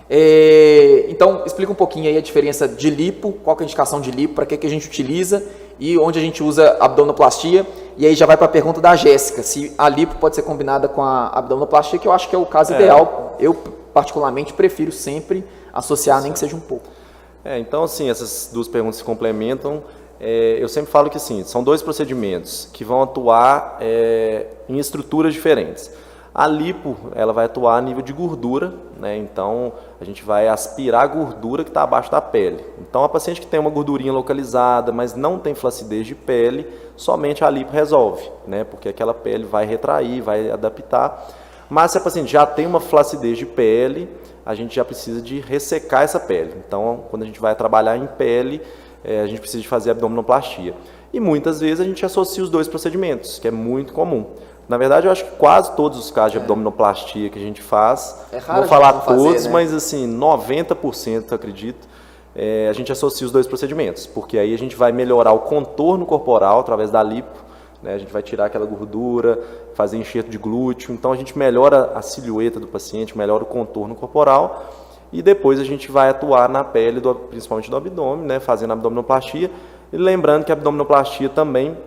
[0.09, 4.11] É, então, explica um pouquinho aí a diferença de lipo, qual é a indicação de
[4.11, 5.43] lipo, para que, que a gente utiliza
[5.79, 7.65] e onde a gente usa abdominoplastia.
[7.97, 10.87] E aí já vai para a pergunta da Jéssica, se a lipo pode ser combinada
[10.87, 12.75] com a abdominoplastia, que eu acho que é o caso é.
[12.75, 13.35] ideal.
[13.39, 13.53] Eu,
[13.93, 15.43] particularmente, prefiro sempre
[15.75, 16.87] associar, nem que seja um pouco.
[17.43, 19.83] É, então, assim, essas duas perguntas se complementam.
[20.19, 25.33] É, eu sempre falo que, sim, são dois procedimentos que vão atuar é, em estruturas
[25.33, 25.91] diferentes.
[26.33, 29.15] A lipo, ela vai atuar a nível de gordura, né?
[29.15, 29.71] Então,
[30.01, 32.61] a gente vai aspirar a gordura que está abaixo da pele.
[32.77, 36.67] Então, a paciente que tem uma gordurinha localizada, mas não tem flacidez de pele,
[36.97, 38.65] somente a lipo resolve, né?
[38.65, 41.25] Porque aquela pele vai retrair, vai adaptar.
[41.69, 44.09] Mas se a paciente já tem uma flacidez de pele,
[44.45, 46.53] a gente já precisa de ressecar essa pele.
[46.67, 48.61] Então, quando a gente vai trabalhar em pele,
[49.03, 50.75] é, a gente precisa de fazer abdominoplastia.
[51.11, 54.25] E muitas vezes a gente associa os dois procedimentos, que é muito comum.
[54.67, 56.41] Na verdade, eu acho que quase todos os casos de é.
[56.41, 59.53] abdominoplastia que a gente faz, é raro vou falar todos, fazer, né?
[59.53, 61.87] mas assim, 90% acredito,
[62.35, 66.05] é, a gente associa os dois procedimentos, porque aí a gente vai melhorar o contorno
[66.05, 67.44] corporal através da lipo,
[67.85, 67.93] né?
[67.93, 69.39] a gente vai tirar aquela gordura,
[69.75, 73.95] fazer enxerto de glúteo, então a gente melhora a silhueta do paciente, melhora o contorno
[73.95, 74.73] corporal
[75.13, 78.39] e depois a gente vai atuar na pele, do, principalmente do abdômen, né?
[78.39, 79.49] fazendo abdominoplastia,
[79.93, 81.77] e lembrando que a abdominoplastia também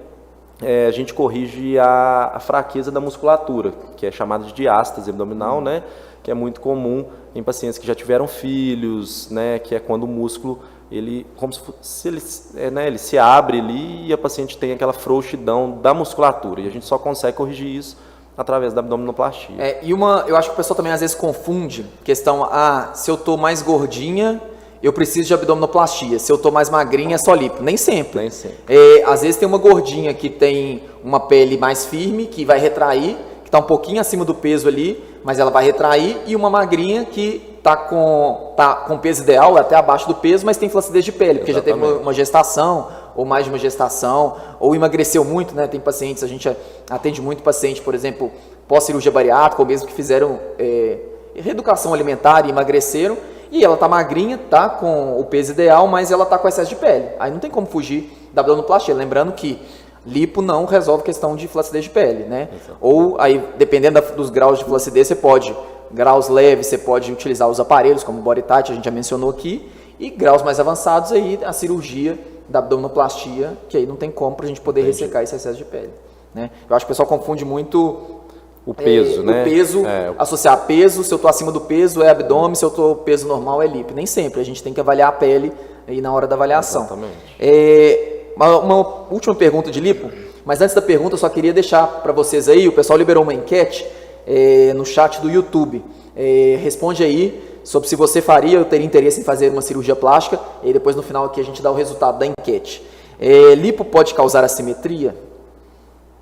[0.62, 5.60] é, a gente corrige a, a, fraqueza da musculatura, que é chamada de diástase abdominal,
[5.60, 5.84] né?
[6.22, 9.58] Que é muito comum em pacientes que já tiveram filhos, né?
[9.60, 10.60] Que é quando o músculo
[10.90, 12.22] ele como se, se ele,
[12.56, 16.66] é, né, ele se abre ali e a paciente tem aquela frouxidão da musculatura e
[16.66, 17.96] a gente só consegue corrigir isso
[18.36, 19.56] através da abdominoplastia.
[19.58, 23.10] É, e uma, eu acho que o pessoal também às vezes confunde questão, ah, se
[23.10, 24.40] eu tô mais gordinha
[24.82, 26.18] eu preciso de abdominoplastia.
[26.18, 27.62] Se eu estou mais magrinha, é só lipo.
[27.62, 28.20] Nem sempre.
[28.20, 28.58] Nem sempre.
[28.68, 33.16] É, às vezes tem uma gordinha que tem uma pele mais firme, que vai retrair,
[33.42, 37.04] que está um pouquinho acima do peso ali, mas ela vai retrair, e uma magrinha
[37.04, 41.12] que está com, tá com peso ideal, até abaixo do peso, mas tem flacidez de
[41.12, 41.80] pele, porque Exatamente.
[41.80, 45.66] já teve uma, gestação, ou mais de uma gestação, ou emagreceu muito, né?
[45.66, 46.50] Tem pacientes, a gente
[46.88, 48.30] atende muito paciente, por exemplo,
[48.66, 50.98] pós-cirurgia bariátrica, ou mesmo que fizeram é,
[51.34, 53.16] reeducação alimentar e emagreceram,
[53.50, 56.76] e ela tá magrinha, tá com o peso ideal, mas ela tá com excesso de
[56.76, 57.08] pele.
[57.18, 58.94] Aí não tem como fugir da abdominoplastia.
[58.94, 59.60] Lembrando que
[60.06, 62.48] lipo não resolve questão de flacidez de pele, né?
[62.52, 62.76] Exato.
[62.80, 65.54] Ou aí, dependendo dos graus de flacidez, você pode,
[65.90, 69.30] graus leves, você pode utilizar os aparelhos, como o body tight, a gente já mencionou
[69.30, 72.18] aqui, e graus mais avançados aí, a cirurgia
[72.48, 75.00] da abdominoplastia, que aí não tem como para a gente poder Entendi.
[75.00, 75.90] ressecar esse excesso de pele.
[76.34, 76.50] Né?
[76.68, 78.18] Eu acho que o pessoal confunde muito
[78.64, 79.40] o peso, é, né?
[79.40, 80.12] O peso, é.
[80.18, 83.62] associar peso, se eu estou acima do peso é abdômen, se eu estou peso normal
[83.62, 83.94] é lip.
[83.94, 85.52] Nem sempre, a gente tem que avaliar a pele
[85.86, 86.82] aí na hora da avaliação.
[86.82, 87.14] Exatamente.
[87.40, 90.10] É, uma, uma, última pergunta de lipo,
[90.44, 93.32] mas antes da pergunta eu só queria deixar para vocês aí, o pessoal liberou uma
[93.32, 93.86] enquete
[94.28, 95.82] é, no chat do YouTube.
[96.14, 100.38] É, responde aí sobre se você faria ou teria interesse em fazer uma cirurgia plástica
[100.62, 102.84] e depois no final aqui a gente dá o resultado da enquete.
[103.18, 105.16] É, lipo pode causar assimetria?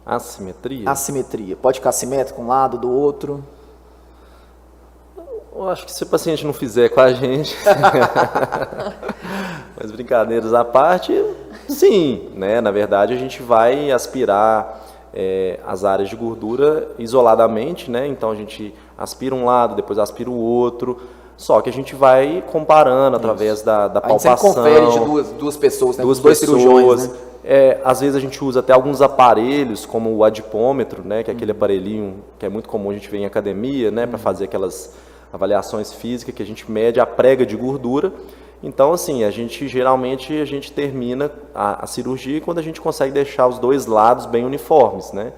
[0.04, 0.88] Assimetria?
[0.88, 1.56] Assimetria.
[1.56, 3.44] Pode ficar assimétrico um lado do outro.
[5.54, 7.56] Eu acho que se o paciente não fizer com a gente,
[9.76, 11.12] mas brincadeiras à parte,
[11.66, 12.60] sim, né?
[12.60, 14.85] Na verdade, a gente vai aspirar
[15.18, 18.06] é, as áreas de gordura isoladamente, né?
[18.06, 20.98] Então a gente aspira um lado, depois aspira o outro.
[21.38, 24.32] Só que a gente vai comparando através da, da palpação.
[24.32, 26.04] A gente confere de duas, duas pessoas, né?
[26.04, 27.16] Duas dois pessoas, cirurgiões, né?
[27.42, 31.34] É, às vezes a gente usa até alguns aparelhos, como o adipômetro, né, que é
[31.34, 34.92] aquele aparelhinho que é muito comum a gente ver em academia, né, para fazer aquelas
[35.32, 38.12] avaliações físicas que a gente mede a prega de gordura.
[38.62, 43.12] Então, assim, a gente geralmente a gente termina a, a cirurgia quando a gente consegue
[43.12, 45.32] deixar os dois lados bem uniformes, né?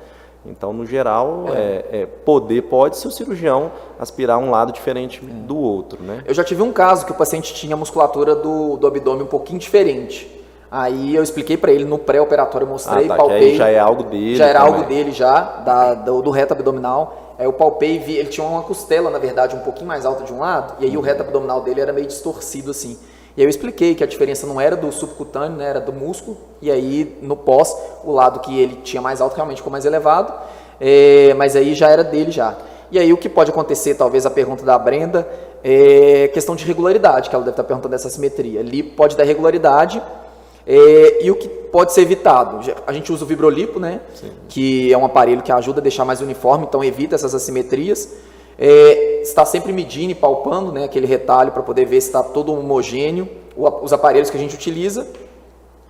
[0.46, 1.52] Então, no geral, é.
[1.52, 5.46] É, é, poder pode se o cirurgião aspirar um lado diferente é.
[5.46, 6.22] do outro, né?
[6.24, 9.26] Eu já tive um caso que o paciente tinha a musculatura do, do abdômen um
[9.26, 10.36] pouquinho diferente.
[10.70, 13.56] Aí eu expliquei para ele no pré-operatório, mostrei, ah, tá, palpei.
[13.56, 14.36] já é algo dele.
[14.36, 14.74] Já era também.
[14.74, 17.27] algo dele já, da, do, do, reto abdominal.
[17.38, 20.24] Aí eu palpei e vi, ele tinha uma costela, na verdade, um pouquinho mais alta
[20.24, 22.98] de um lado, e aí o reto abdominal dele era meio distorcido assim.
[23.36, 26.36] E aí eu expliquei que a diferença não era do subcutâneo, né, era do músculo,
[26.60, 30.32] e aí no pós, o lado que ele tinha mais alto realmente ficou mais elevado,
[30.80, 32.56] é, mas aí já era dele já.
[32.90, 35.28] E aí o que pode acontecer, talvez a pergunta da Brenda,
[35.62, 38.60] é questão de regularidade, que ela deve estar perguntando dessa simetria.
[38.60, 40.02] Ali pode dar regularidade,
[40.70, 42.60] é, e o que pode ser evitado?
[42.86, 44.02] A gente usa o vibrolipo, né?
[44.14, 44.30] Sim.
[44.50, 48.14] Que é um aparelho que ajuda a deixar mais uniforme, então evita essas assimetrias.
[48.58, 52.52] É, está sempre medindo e palpando né, aquele retalho para poder ver se está todo
[52.52, 55.06] homogêneo, os aparelhos que a gente utiliza.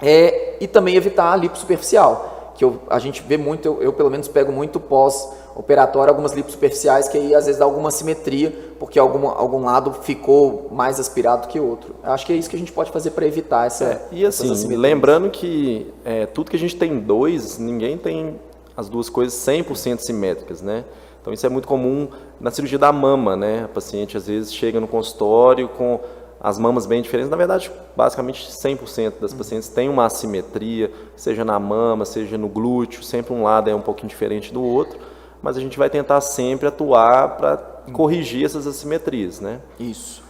[0.01, 3.93] É, e também evitar a lipo superficial, que eu, a gente vê muito, eu, eu
[3.93, 7.91] pelo menos pego muito pós operatória, algumas lipos superficiais que aí às vezes dá alguma
[7.91, 11.97] simetria, porque algum, algum lado ficou mais aspirado que outro.
[12.03, 13.85] Eu acho que é isso que a gente pode fazer para evitar essa.
[13.85, 18.39] É, e assim, lembrando que é, tudo que a gente tem dois, ninguém tem
[18.77, 20.85] as duas coisas 100% simétricas, né?
[21.21, 22.07] Então isso é muito comum
[22.41, 23.65] na cirurgia da mama, né?
[23.65, 25.99] A paciente às vezes chega no consultório com
[26.41, 27.29] as mamas bem diferentes.
[27.29, 33.03] Na verdade, basicamente 100% das pacientes têm uma assimetria, seja na mama, seja no glúteo,
[33.03, 35.01] sempre um lado é um pouquinho diferente do outro,
[35.43, 37.57] mas a gente vai tentar sempre atuar para
[37.93, 39.61] corrigir essas assimetrias, né?
[39.79, 40.23] Isso.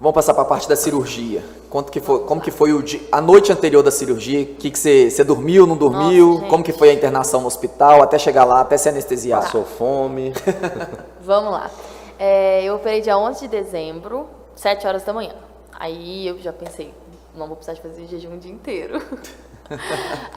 [0.00, 1.42] Vamos passar para a parte da cirurgia.
[1.68, 4.44] Quanto que foi, como que foi o dia, a noite anterior da cirurgia?
[4.44, 6.34] Que que você, você dormiu, não dormiu?
[6.34, 9.42] Nossa, como que foi a internação no hospital até chegar lá, até se anestesiar?
[9.42, 10.32] Passou fome?
[11.20, 11.68] Vamos lá.
[12.16, 15.34] É, eu operei dia 11 de dezembro, 7 horas da manhã.
[15.72, 16.94] Aí eu já pensei,
[17.34, 19.02] não vou precisar de fazer jejum o dia inteiro.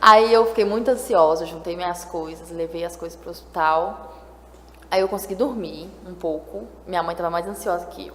[0.01, 4.13] Aí eu fiquei muito ansiosa, juntei minhas coisas, levei as coisas para o hospital.
[4.89, 6.67] Aí eu consegui dormir um pouco.
[6.85, 8.13] Minha mãe estava mais ansiosa que eu.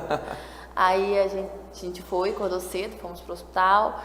[0.76, 4.00] Aí a gente, a gente foi, acordou cedo, fomos pro hospital.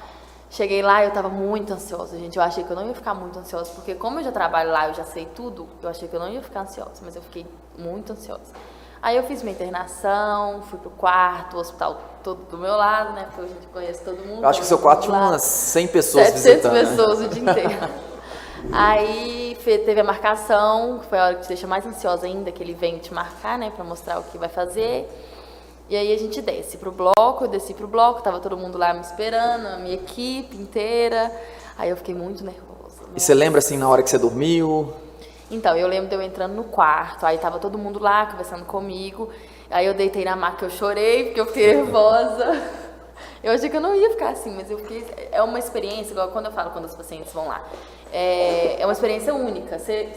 [0.49, 2.37] Cheguei lá e eu tava muito ansiosa, gente.
[2.37, 4.87] Eu achei que eu não ia ficar muito ansiosa, porque como eu já trabalho lá,
[4.87, 7.45] eu já sei tudo, eu achei que eu não ia ficar ansiosa, mas eu fiquei
[7.77, 8.53] muito ansiosa.
[9.01, 13.23] Aí eu fiz minha internação, fui pro quarto, o hospital todo do meu lado, né?
[13.23, 14.43] Porque a gente conhece todo mundo.
[14.43, 16.73] Eu acho que seu quarto tinha umas 100 pessoas 700 visitando.
[16.73, 16.79] Né?
[16.81, 17.25] pessoas né?
[17.25, 17.89] o dia inteiro.
[18.73, 22.61] Aí teve a marcação, que foi a hora que te deixa mais ansiosa ainda, que
[22.61, 23.71] ele vem te marcar, né?
[23.73, 25.07] Pra mostrar o que vai fazer.
[25.89, 28.93] E aí a gente desce pro bloco, eu desci pro bloco, tava todo mundo lá
[28.93, 31.31] me esperando, a minha equipe inteira.
[31.77, 33.03] Aí eu fiquei muito nervosa.
[33.15, 34.91] E você lembra assim na hora que você dormiu?
[35.49, 39.29] Então, eu lembro de eu entrando no quarto, aí tava todo mundo lá conversando comigo.
[39.69, 42.77] Aí eu deitei na maca, eu chorei porque eu fiquei nervosa.
[43.43, 45.05] Eu achei que eu não ia ficar assim, mas eu fiquei.
[45.31, 47.63] É uma experiência, igual quando eu falo quando os pacientes vão lá.
[48.11, 49.77] É, é uma experiência única.
[49.77, 50.09] Você,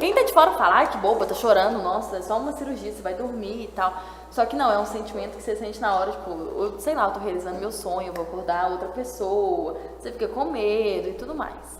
[0.00, 2.92] quem tá de fora fala, ai que boba, tá chorando, nossa, é só uma cirurgia,
[2.92, 3.94] você vai dormir e tal.
[4.30, 7.04] Só que não, é um sentimento que você sente na hora, tipo, eu, sei lá,
[7.04, 11.12] eu tô realizando meu sonho, eu vou acordar outra pessoa, você fica com medo e
[11.12, 11.75] tudo mais.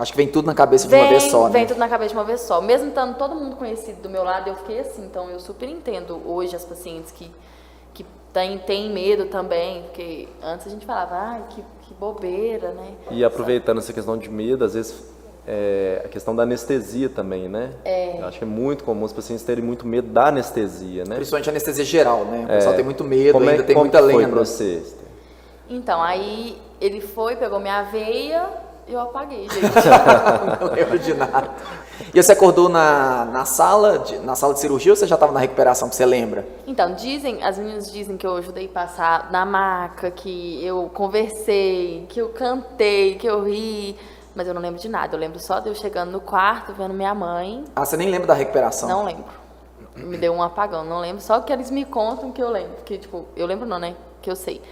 [0.00, 1.52] Acho que vem tudo na cabeça de uma vez só, né?
[1.52, 2.60] Vem tudo na cabeça de uma vez só.
[2.62, 5.04] Mesmo estando todo mundo conhecido do meu lado, eu fiquei assim.
[5.04, 7.30] Então, eu super entendo hoje as pacientes que,
[7.92, 9.82] que têm, têm medo também.
[9.82, 12.94] Porque antes a gente falava, ai, que, que bobeira, né?
[13.10, 15.04] E aproveitando essa questão de medo, às vezes
[15.46, 17.70] é, a questão da anestesia também, né?
[17.84, 18.20] É.
[18.20, 21.16] Eu acho que é muito comum os pacientes terem muito medo da anestesia, né?
[21.16, 22.44] Principalmente anestesia geral, né?
[22.44, 22.76] O pessoal é.
[22.76, 24.22] tem muito medo, como é ainda é, tem muita lenda.
[24.22, 24.82] Foi pra você?
[25.68, 28.48] Então, aí ele foi, pegou minha veia,
[28.86, 29.60] eu apaguei, gente.
[30.60, 31.50] não lembro de nada.
[32.12, 35.32] E você acordou na, na sala de, na sala de cirurgia ou você já estava
[35.32, 36.46] na recuperação, que você lembra?
[36.66, 42.06] Então, dizem, as meninas dizem que eu ajudei a passar na maca, que eu conversei,
[42.08, 43.96] que eu cantei, que eu ri.
[44.34, 45.14] Mas eu não lembro de nada.
[45.14, 47.64] Eu lembro só de eu chegando no quarto, vendo minha mãe.
[47.76, 48.88] Ah, você nem lembra da recuperação?
[48.88, 49.40] Não lembro.
[49.96, 51.20] Me deu um apagão, não lembro.
[51.20, 52.76] Só que eles me contam que eu lembro.
[52.84, 53.94] Que, tipo, eu lembro não, né?
[54.22, 54.62] Que eu sei.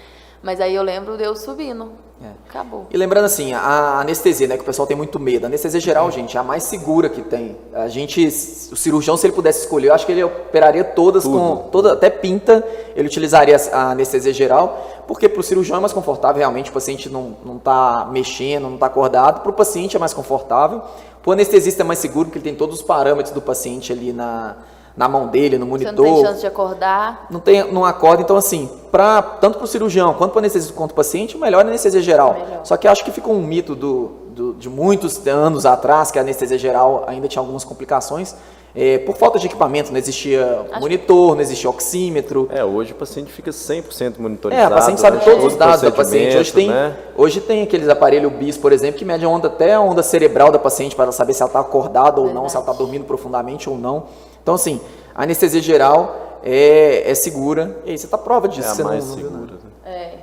[0.43, 1.93] Mas aí eu lembro de eu subindo.
[2.21, 2.31] É.
[2.49, 2.87] Acabou.
[2.91, 5.45] E lembrando assim, a anestesia, né, que o pessoal tem muito medo.
[5.45, 7.57] A anestesia geral, gente, é a mais segura que tem.
[7.73, 11.39] A gente, o cirurgião, se ele pudesse escolher, eu acho que ele operaria todas Tudo.
[11.39, 12.65] com, toda, até pinta,
[12.97, 17.09] ele utilizaria a anestesia geral, porque para o cirurgião é mais confortável, realmente, o paciente
[17.09, 19.41] não está mexendo, não está acordado.
[19.43, 20.83] Para o paciente é mais confortável.
[21.23, 24.13] Para o anestesista é mais seguro, porque ele tem todos os parâmetros do paciente ali
[24.13, 24.57] na,
[24.99, 25.95] na mão dele, no monitor.
[25.95, 27.27] Você não tem chance de acordar.
[27.31, 30.93] Não, tem, não acorda, então assim, pra, tanto para o cirurgião quanto para anestesista quanto
[30.93, 32.35] para o paciente, o melhor é a anestesia geral.
[32.35, 32.61] Melhor.
[32.65, 36.23] Só que acho que ficou um mito do, do, de muitos anos atrás, que a
[36.23, 38.35] anestesia geral ainda tinha algumas complicações.
[38.81, 42.49] É, por falta de equipamento, não existia Acho monitor, não existia oxímetro.
[42.49, 44.73] É, hoje o paciente fica 100% monitorizado.
[44.73, 45.25] É, o paciente sabe né?
[45.25, 46.37] todos os dados do paciente.
[46.37, 46.97] Hoje tem, né?
[47.17, 50.53] hoje tem aqueles aparelhos BIS, por exemplo, que mede a onda até a onda cerebral
[50.53, 53.69] da paciente para saber se ela está acordada ou não, se ela está dormindo profundamente
[53.69, 54.07] ou não.
[54.41, 54.81] Então, assim,
[55.13, 57.81] a anestesia geral é, é segura.
[57.85, 58.69] E aí você está prova disso.
[58.69, 59.53] É a você mais não, segura.
[59.85, 60.19] É,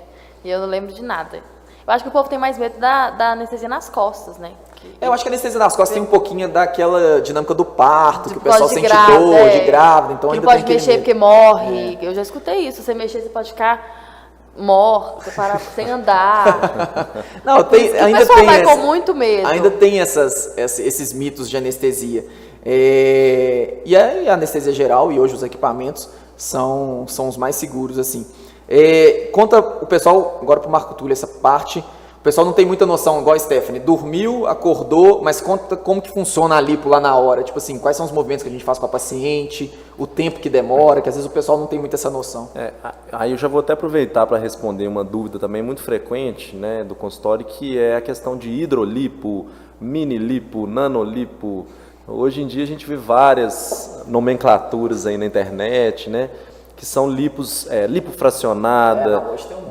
[0.45, 1.39] e eu não lembro de nada.
[1.85, 4.53] Eu acho que o povo tem mais medo da, da anestesia nas costas, né?
[4.99, 8.29] Que, eu acho que a anestesia nas costas tem um pouquinho daquela dinâmica do parto,
[8.29, 10.91] que o pessoal sente grávida, dor é, de grávida, então que ainda não pode mexer
[10.91, 10.99] medo.
[10.99, 11.97] porque morre.
[12.01, 12.07] É.
[12.07, 12.81] Eu já escutei isso.
[12.81, 17.23] Você mexer, você pode ficar morto, parar sem andar.
[17.43, 19.47] Não, tem, ainda tem vai essa, com muito medo.
[19.47, 22.25] Ainda tem essas, esses mitos de anestesia.
[22.65, 28.25] É, e a anestesia geral e hoje os equipamentos são, são os mais seguros assim.
[28.67, 31.83] É, conta o pessoal, agora para o Marco Túlio, essa parte.
[32.25, 33.79] Pessoal não tem muita noção, igual a Stephanie.
[33.79, 37.43] Dormiu, acordou, mas conta como que funciona a lipo lá na hora.
[37.43, 40.39] Tipo assim, quais são os movimentos que a gente faz com a paciente, o tempo
[40.39, 42.49] que demora, que às vezes o pessoal não tem muito essa noção.
[42.55, 42.73] É,
[43.11, 46.95] aí eu já vou até aproveitar para responder uma dúvida também muito frequente né, do
[46.95, 49.45] consultório, que é a questão de hidrolipo,
[49.79, 51.67] mini lipo, nanolipo
[52.07, 56.29] Hoje em dia a gente vê várias nomenclaturas aí na internet, né?
[56.75, 59.23] Que são lipos, é, lipofracionada,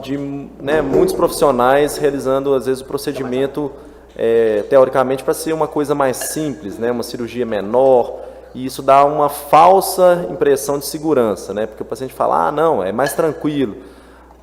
[0.02, 3.70] de né, muitos profissionais realizando às vezes o procedimento
[4.16, 6.90] é, teoricamente para ser uma coisa mais simples, né?
[6.90, 8.24] Uma cirurgia menor
[8.54, 11.66] e isso dá uma falsa impressão de segurança, né?
[11.66, 13.76] Porque o paciente fala, ah, não, é mais tranquilo.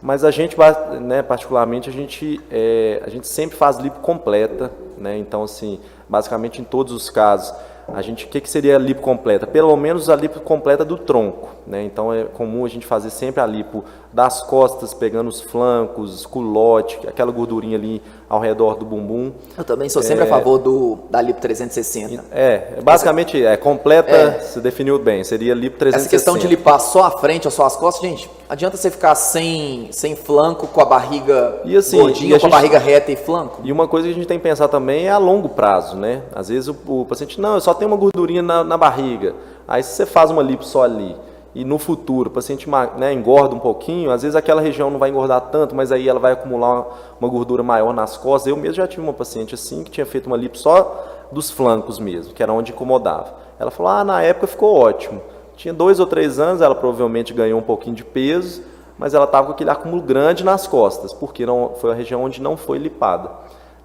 [0.01, 0.57] Mas a gente,
[0.99, 5.17] né, particularmente, a gente, é, a gente sempre faz lipo completa, né?
[5.17, 7.53] Então, assim, basicamente em todos os casos,
[7.87, 9.45] a gente, o que, que seria a lipo completa?
[9.45, 11.83] Pelo menos a lipo completa do tronco, né?
[11.83, 13.83] Então é comum a gente fazer sempre a lipo
[14.13, 19.31] das costas, pegando os flancos, culote, aquela gordurinha ali ao redor do bumbum.
[19.57, 20.27] Eu também sou sempre É.
[20.27, 22.23] a favor do da lipo 360.
[22.31, 24.39] É, basicamente é completa, É.
[24.41, 25.97] se definiu bem, seria lipo 360.
[25.97, 29.15] Essa questão de limpar só a frente ou só as costas, gente, adianta você ficar
[29.15, 32.79] sem, sem flanco, com a barriga E assim, gordinha, e a com a gente- barriga
[32.79, 33.61] reta e flanco.
[33.63, 36.23] E uma coisa que a gente tem que pensar também é a longo prazo, né?
[36.35, 39.33] Às vezes o, o paciente, não, eu só tenho uma gordurinha na, na barriga.
[39.67, 41.15] Aí se você faz uma lipo só ali
[41.53, 45.09] e no futuro o paciente né, engorda um pouquinho, às vezes aquela região não vai
[45.09, 46.87] engordar tanto, mas aí ela vai acumular uma,
[47.19, 48.49] uma gordura maior nas costas.
[48.49, 51.99] Eu mesmo já tive uma paciente assim que tinha feito uma lipo só dos flancos
[51.99, 53.33] mesmo, que era onde incomodava.
[53.59, 55.21] Ela falou, ah, na época ficou ótimo.
[55.55, 58.63] Tinha dois ou três anos, ela provavelmente ganhou um pouquinho de peso,
[58.97, 62.41] mas ela estava com aquele acúmulo grande nas costas, porque não, foi a região onde
[62.41, 63.29] não foi lipada.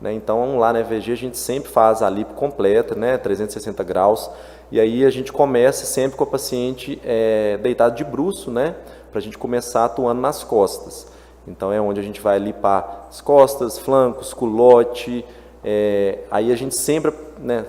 [0.00, 0.12] né?
[0.12, 4.30] Então, lá na EVG, a gente sempre faz a lipo completa, né, 360 graus,
[4.70, 8.74] e aí a gente começa sempre com a paciente é, deitada de bruço, né,
[9.10, 11.06] para a gente começar atuando nas costas.
[11.46, 15.24] Então, é onde a gente vai lipar as costas, flancos, culote,
[15.62, 17.64] é, aí a gente sempre, né,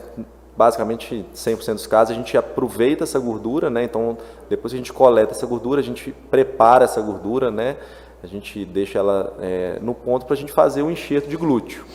[0.57, 3.83] basicamente 100% dos casos, a gente aproveita essa gordura, né?
[3.83, 4.17] Então,
[4.49, 7.77] depois que a gente coleta essa gordura, a gente prepara essa gordura, né?
[8.23, 11.85] A gente deixa ela é, no ponto para a gente fazer o enxerto de glúteo.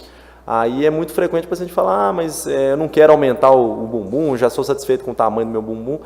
[0.46, 3.84] Aí é muito frequente o paciente falar, ah, mas é, eu não quero aumentar o,
[3.84, 5.98] o bumbum, já sou satisfeito com o tamanho do meu bumbum,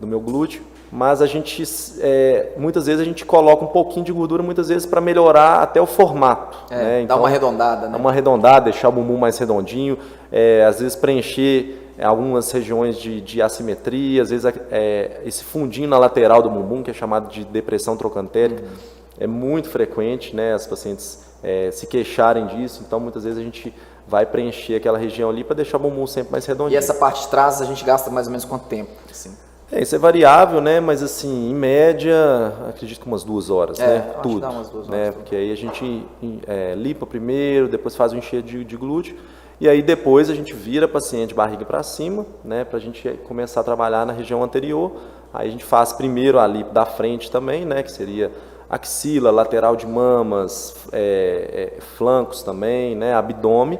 [0.00, 0.62] do meu glúteo,
[0.92, 1.62] mas a gente,
[2.00, 5.80] é, muitas vezes a gente coloca um pouquinho de gordura, muitas vezes para melhorar até
[5.80, 6.58] o formato.
[6.70, 6.96] É, né?
[6.98, 7.92] dá Então, uma arredondada, né?
[7.92, 9.98] Dar uma arredondada, deixar o bumbum mais redondinho,
[10.32, 15.88] é, às vezes preencher é, algumas regiões de, de assimetria, às vezes é, esse fundinho
[15.88, 18.64] na lateral do bumbum, que é chamado de depressão trocantérica,
[19.18, 23.74] é muito frequente, né, as pacientes é, se queixarem disso, então muitas vezes a gente
[24.06, 26.74] vai preencher aquela região ali para deixar o bumbum sempre mais redondinho.
[26.74, 28.90] E essa parte de trás a gente gasta mais ou menos quanto tempo?
[29.10, 29.30] Assim?
[29.72, 30.80] É, isso é variável, né?
[30.80, 32.16] Mas assim, em média,
[32.68, 34.14] acredito que umas duas horas, É, né?
[34.20, 34.40] Tudo.
[34.40, 34.96] dá umas duas né?
[35.02, 35.22] horas, tudo.
[35.22, 36.04] Porque aí a gente
[36.46, 39.16] é, limpa primeiro, depois faz o encher de, de glúteo.
[39.60, 42.64] E aí depois a gente vira paciente barriga para cima, né?
[42.64, 44.92] Pra gente começar a trabalhar na região anterior.
[45.32, 47.82] Aí a gente faz primeiro a lipo da frente também, né?
[47.84, 48.32] Que seria
[48.70, 53.12] axila, lateral de mamas, é, é, flancos também, né?
[53.14, 53.78] Abdômen.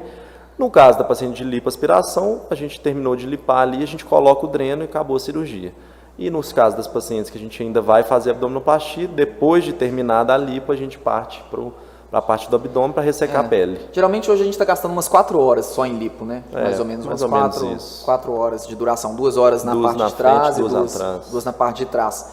[0.59, 4.45] No caso da paciente de lipoaspiração, a gente terminou de lipar ali, a gente coloca
[4.45, 5.73] o dreno e acabou a cirurgia.
[6.19, 10.35] E nos casos das pacientes que a gente ainda vai fazer abdominoplastia, depois de terminada
[10.35, 13.45] a lipo, a gente parte para a parte do abdômen para ressecar É.
[13.45, 13.79] a pele.
[13.93, 16.43] Geralmente hoje a gente está gastando umas 4 horas só em lipo, né?
[16.53, 18.05] É, mais ou menos mais umas ou menos 4 isso.
[18.05, 19.15] quatro horas de duração.
[19.15, 21.77] Duas horas na Duas parte na de trás frente, e duas duas, duas na parte
[21.77, 22.29] de trás.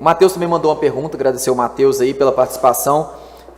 [0.00, 0.02] E...
[0.02, 3.10] Matheus também mandou uma pergunta, agradecer o Matheus aí pela participação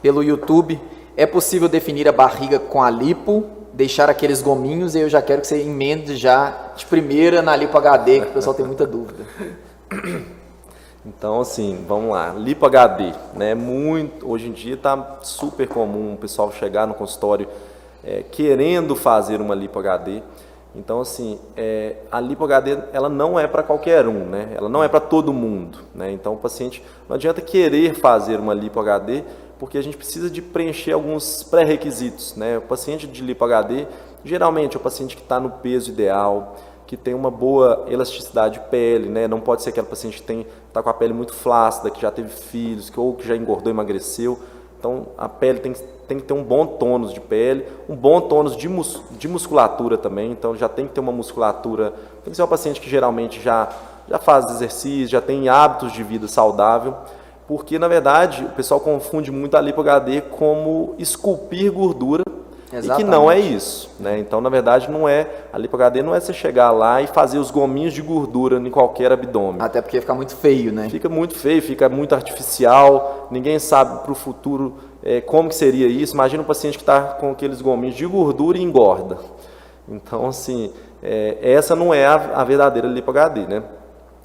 [0.02, 0.80] pelo YouTube.
[1.16, 5.40] É possível definir a barriga com a lipo, deixar aqueles gominhos e eu já quero
[5.42, 9.24] que você emende já de primeira na lipo HD, que o pessoal tem muita dúvida.
[11.02, 12.34] Então, assim, vamos lá.
[12.36, 13.54] Lipo HD, né?
[13.54, 17.48] Muito, hoje em dia está super comum o pessoal chegar no consultório
[18.04, 20.22] é, querendo fazer uma lipo HD.
[20.74, 24.50] Então, assim, é, a lipo HD ela não é para qualquer um, né?
[24.54, 26.12] Ela não é para todo mundo, né?
[26.12, 29.24] Então, o paciente não adianta querer fazer uma lipo HD,
[29.58, 32.58] porque a gente precisa de preencher alguns pré-requisitos, né?
[32.58, 33.86] O paciente de lipo HD,
[34.24, 36.56] geralmente é o paciente que está no peso ideal,
[36.86, 39.26] que tem uma boa elasticidade de pele, né?
[39.26, 42.10] Não pode ser aquele paciente que tem tá com a pele muito flácida, que já
[42.10, 44.38] teve filhos, que ou que já engordou, emagreceu.
[44.80, 45.74] Então a pele tem,
[46.08, 49.98] tem que ter um bom tônus de pele, um bom tônus de, mus, de musculatura
[49.98, 50.32] também.
[50.32, 51.92] Então já tem que ter uma musculatura.
[52.24, 53.68] Tem que ser um paciente que geralmente já
[54.10, 56.96] já faz exercício, já tem hábitos de vida saudável,
[57.46, 62.24] porque na verdade o pessoal confunde muito a lipo HD como esculpir gordura
[62.72, 64.18] e que não é isso, né?
[64.18, 67.38] Então, na verdade, não é a lipo HD não é você chegar lá e fazer
[67.38, 69.60] os gominhos de gordura em qualquer abdômen.
[69.60, 70.88] Até porque fica muito feio, né?
[70.88, 73.26] Fica muito feio, fica muito artificial.
[73.28, 76.14] Ninguém sabe para o futuro é, como que seria isso.
[76.14, 79.18] Imagina um paciente que está com aqueles gominhos de gordura e engorda.
[79.88, 83.64] Então, assim, é, essa não é a, a verdadeira lipo HD, né?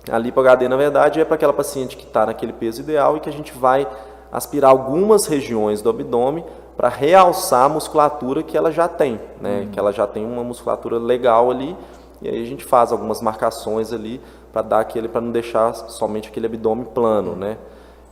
[0.08, 3.20] A lipo HD, na verdade, é para aquela paciente que está naquele peso ideal e
[3.20, 3.88] que a gente vai
[4.32, 6.43] aspirar algumas regiões do abdômen
[6.76, 9.67] para realçar a musculatura que ela já tem, né?
[9.71, 11.76] Que ela já tem uma musculatura legal ali
[12.21, 14.21] e aí a gente faz algumas marcações ali
[14.51, 17.57] para dar aquele, para não deixar somente aquele abdômen plano, né?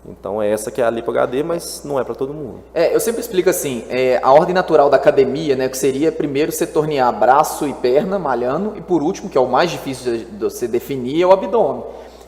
[0.06, 2.60] Então é essa que é a lipo HD, mas não é para todo mundo.
[2.74, 6.52] É, eu sempre explico assim, é, a ordem natural da academia, né, que seria primeiro
[6.52, 10.26] você tornear braço e perna malhando, e por último, que é o mais difícil de
[10.38, 11.84] você definir, é o abdômen.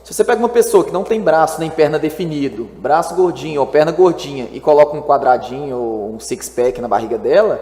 [0.06, 3.66] Se você pega uma pessoa que não tem braço nem perna definido, braço gordinho ou
[3.66, 7.60] perna gordinha, e coloca um quadradinho ou um six-pack na barriga dela,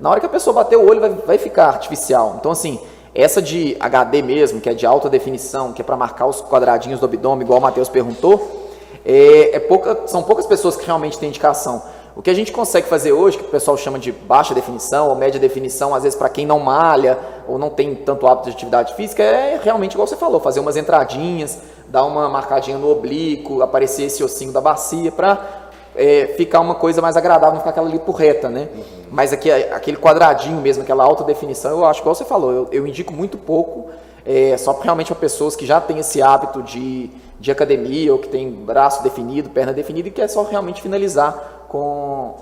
[0.00, 2.34] na hora que a pessoa bater o olho vai, vai ficar artificial.
[2.40, 2.80] Então assim,
[3.14, 6.98] essa de HD mesmo, que é de alta definição, que é para marcar os quadradinhos
[6.98, 8.72] do abdômen, igual o Matheus perguntou,
[9.06, 11.80] é, é pouca, são poucas pessoas que realmente têm indicação.
[12.16, 15.14] O que a gente consegue fazer hoje, que o pessoal chama de baixa definição ou
[15.14, 18.94] média definição, às vezes para quem não malha ou não tem tanto hábito de atividade
[18.94, 21.58] física, é realmente igual você falou, fazer umas entradinhas,
[21.94, 27.00] dar uma marcadinha no oblíquo, aparecer esse ossinho da bacia para é, ficar uma coisa
[27.00, 28.68] mais agradável, não ficar aquela lipo reta, né?
[28.74, 28.82] Uhum.
[29.12, 32.86] Mas aqui, aquele quadradinho mesmo, aquela alta definição, eu acho, igual você falou, eu, eu
[32.86, 33.90] indico muito pouco,
[34.26, 37.10] é, só realmente para pessoas que já têm esse hábito de
[37.44, 42.36] de academia ou que tem braço definido, perna definida e quer só realmente finalizar com,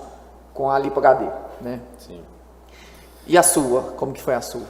[0.54, 1.26] com a lipo HD,
[1.60, 1.80] né?
[1.98, 2.20] Sim.
[3.26, 3.82] E a sua?
[3.96, 4.62] Como que foi a sua?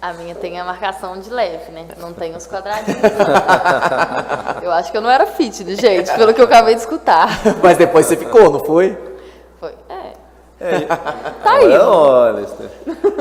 [0.00, 1.88] A minha tem a marcação de leve, né?
[1.98, 3.00] Não tem os quadradinhos.
[4.62, 7.28] eu acho que eu não era fitness, gente, pelo que eu acabei de escutar.
[7.60, 8.96] Mas depois você ficou, não foi?
[9.58, 9.74] Foi.
[9.88, 10.12] É.
[10.60, 10.80] É,
[11.42, 11.76] tá aí.
[11.76, 12.46] Olha,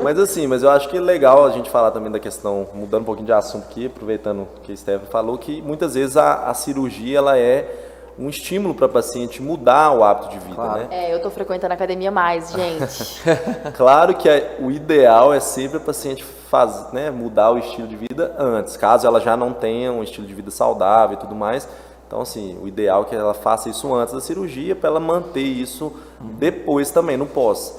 [0.04, 3.02] mas assim, mas eu acho que é legal a gente falar também da questão, mudando
[3.02, 6.54] um pouquinho de assunto aqui, aproveitando que a Stephanie falou, que muitas vezes a, a
[6.54, 7.87] cirurgia ela é
[8.18, 10.80] um estímulo para a paciente mudar o hábito de vida, claro.
[10.80, 10.88] né?
[10.90, 13.22] É, eu estou frequentando a academia mais, gente.
[13.78, 17.96] claro que é, o ideal é sempre a paciente faz, né, mudar o estilo de
[17.98, 21.68] vida antes, caso ela já não tenha um estilo de vida saudável e tudo mais.
[22.08, 25.42] Então, assim, o ideal é que ela faça isso antes da cirurgia para ela manter
[25.42, 27.78] isso depois também, no pós.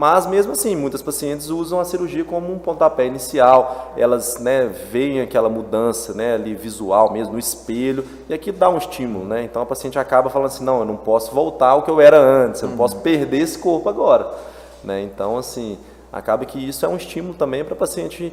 [0.00, 3.92] Mas mesmo assim, muitas pacientes usam a cirurgia como um pontapé inicial.
[3.98, 8.78] Elas né, veem aquela mudança né, ali visual mesmo no espelho e aqui dá um
[8.78, 9.44] estímulo, né?
[9.44, 12.18] Então a paciente acaba falando assim, não, eu não posso voltar ao que eu era
[12.18, 14.32] antes, eu não posso perder esse corpo agora,
[14.82, 15.02] né?
[15.02, 15.76] Então assim,
[16.10, 18.32] acaba que isso é um estímulo também para a paciente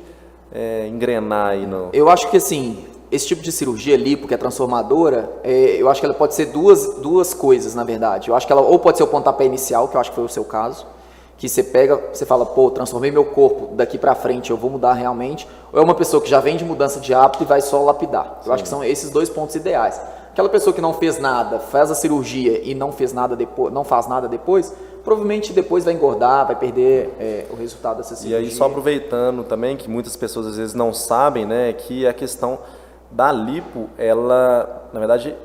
[0.54, 1.90] é, engrenar aí no.
[1.92, 6.00] Eu acho que assim esse tipo de cirurgia lipo, que é transformadora, é, eu acho
[6.00, 8.30] que ela pode ser duas, duas coisas, na verdade.
[8.30, 10.24] Eu acho que ela ou pode ser o pontapé inicial, que eu acho que foi
[10.24, 10.86] o seu caso,
[11.38, 14.94] que você pega, você fala, pô, transformei meu corpo daqui para frente, eu vou mudar
[14.94, 15.48] realmente.
[15.72, 18.42] Ou é uma pessoa que já vem de mudança de hábito e vai só lapidar.
[18.46, 20.02] Eu acho que são esses dois pontos ideais.
[20.32, 23.84] Aquela pessoa que não fez nada, faz a cirurgia e não fez nada depois, não
[23.84, 24.74] faz nada depois,
[25.04, 28.40] provavelmente depois vai engordar, vai perder é, o resultado dessa cirurgia.
[28.40, 32.14] E aí só aproveitando também que muitas pessoas às vezes não sabem, né, que a
[32.14, 32.60] questão
[33.10, 35.36] da lipo, ela, na verdade,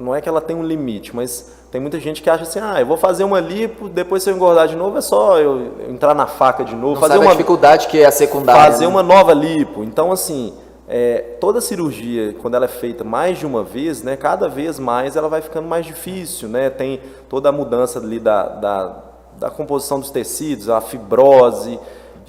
[0.00, 2.80] não é que ela tem um limite, mas tem muita gente que acha assim, ah,
[2.80, 6.14] eu vou fazer uma lipo, depois se eu engordar de novo é só eu entrar
[6.14, 8.90] na faca de novo, não fazer uma dificuldade que é a secundária, fazer né?
[8.90, 9.84] uma nova lipo.
[9.84, 10.54] Então assim,
[10.88, 15.16] é, toda cirurgia, quando ela é feita mais de uma vez, né, cada vez mais
[15.16, 16.70] ela vai ficando mais difícil, né?
[16.70, 18.96] Tem toda a mudança ali da, da,
[19.38, 21.78] da composição dos tecidos, a fibrose,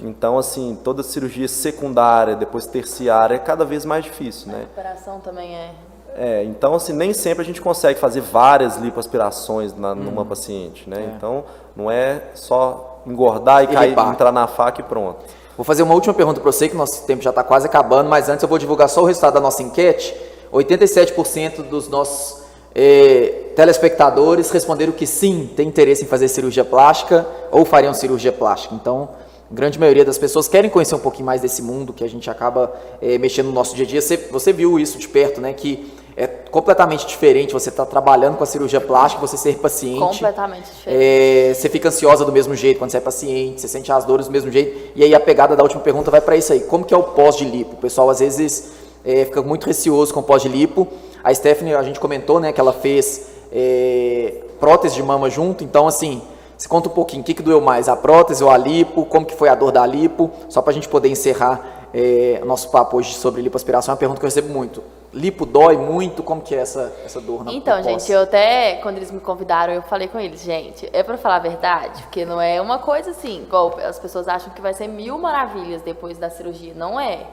[0.04, 4.56] então, assim, toda cirurgia secundária, depois terciária, é cada vez mais difícil, né?
[4.56, 5.70] A recuperação também é.
[6.14, 9.96] É, então, assim, nem sempre a gente consegue fazer várias lipoaspirações na, hum.
[9.96, 11.00] numa paciente, né?
[11.00, 11.16] É.
[11.16, 11.44] Então,
[11.74, 15.24] não é só engordar e, e cair, entrar na faca e pronto.
[15.56, 18.28] Vou fazer uma última pergunta para você, que nosso tempo já está quase acabando, mas
[18.28, 20.14] antes eu vou divulgar só o resultado da nossa enquete.
[20.52, 22.42] 87% dos nossos
[22.74, 28.74] eh, telespectadores responderam que sim, tem interesse em fazer cirurgia plástica ou fariam cirurgia plástica.
[28.74, 29.10] Então,
[29.50, 32.72] grande maioria das pessoas querem conhecer um pouquinho mais desse mundo que a gente acaba
[33.00, 34.00] é, mexendo no nosso dia a dia.
[34.00, 35.52] Você, você viu isso de perto, né?
[35.52, 39.98] Que é completamente diferente você estar tá trabalhando com a cirurgia plástica, você ser paciente.
[39.98, 40.86] Completamente diferente.
[40.86, 44.26] É, você fica ansiosa do mesmo jeito quando você é paciente, você sente as dores
[44.26, 44.92] do mesmo jeito.
[44.94, 46.60] E aí a pegada da última pergunta vai para isso aí.
[46.60, 47.74] Como que é o pós de lipo?
[47.74, 48.72] O pessoal às vezes
[49.04, 50.86] é, fica muito receoso com o pós de lipo.
[51.24, 55.64] A Stephanie, a gente comentou, né, que ela fez é, prótese de mama junto.
[55.64, 56.20] Então, assim,
[56.58, 59.24] se conta um pouquinho, o que, que doeu mais, a prótese ou a lipo, como
[59.24, 62.96] que foi a dor da lipo, só para a gente poder encerrar é, nosso papo
[62.96, 64.82] hoje sobre lipoaspiração, é uma pergunta que eu recebo muito.
[65.12, 68.96] Lipo dói muito, como que é essa, essa dor na Então, gente, eu até, quando
[68.96, 72.40] eles me convidaram, eu falei com eles, gente, é para falar a verdade, porque não
[72.40, 76.30] é uma coisa assim, igual as pessoas acham que vai ser mil maravilhas depois da
[76.30, 77.26] cirurgia, não é.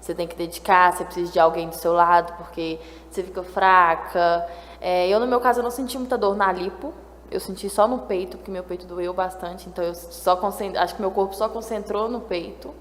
[0.00, 2.78] Você tem que dedicar, você precisa de alguém do seu lado, porque
[3.10, 4.46] você fica fraca.
[4.80, 6.94] É, eu, no meu caso, eu não senti muita dor na lipo,
[7.30, 10.40] eu senti só no peito, porque meu peito doeu bastante, então eu só
[10.78, 12.72] acho que meu corpo só concentrou no peito.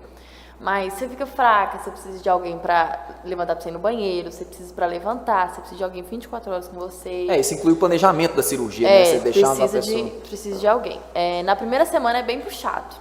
[0.59, 4.31] Mas você fica fraca, você precisa de alguém para levantar para você ir no banheiro,
[4.31, 7.27] você precisa para levantar, você precisa de alguém 24 horas com você.
[7.29, 9.05] É, isso inclui o planejamento da cirurgia, é, né?
[9.05, 10.99] Você deixar precisa de, precisa de alguém.
[11.13, 12.95] É, na primeira semana é bem puxado.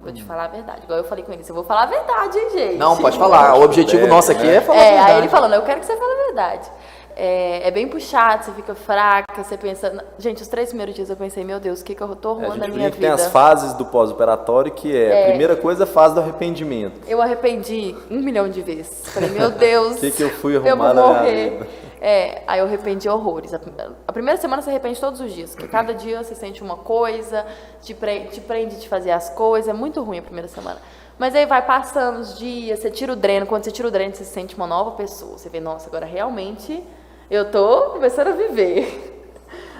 [0.00, 0.82] Vou te falar a verdade.
[0.82, 2.76] Igual eu falei com ele, eu vou falar a verdade, hein, gente?
[2.76, 3.54] Não, pode falar.
[3.54, 4.60] O objetivo É, nosso aqui é, é.
[4.60, 5.12] falar a É, verdade.
[5.12, 6.70] aí ele falando, eu quero que você fale a verdade.
[7.14, 10.04] É, é bem puxado, você fica fraca, você pensa.
[10.18, 12.32] Gente, os três primeiros dias eu pensei, meu Deus, o que, que eu tô É,
[12.32, 13.22] arrumando gente na minha que tem vida?
[13.22, 17.00] as fases do pós-operatório, que é, a primeira coisa é a fase do arrependimento.
[17.06, 19.08] Eu arrependi um milhão de vezes.
[19.08, 19.96] Falei, meu Deus.
[19.96, 21.50] O que que eu fui eu arrumar vou na minha morrer.
[21.50, 21.68] vida?
[22.00, 23.52] É, aí eu arrependi horrores.
[23.54, 27.46] A, primeira semana você arrepende todos os dias, porque cada dia você sente uma coisa,
[27.80, 29.68] te, pre, te prende de fazer as coisas.
[29.68, 30.80] É muito ruim a primeira semana.
[31.18, 33.46] Mas aí vai passando os dias, você tira o dreno.
[33.46, 35.38] Quando você tira o dreno, você se sente uma nova pessoa.
[35.38, 36.82] Você vê, nossa, agora realmente
[37.30, 39.08] eu tô começando a viver.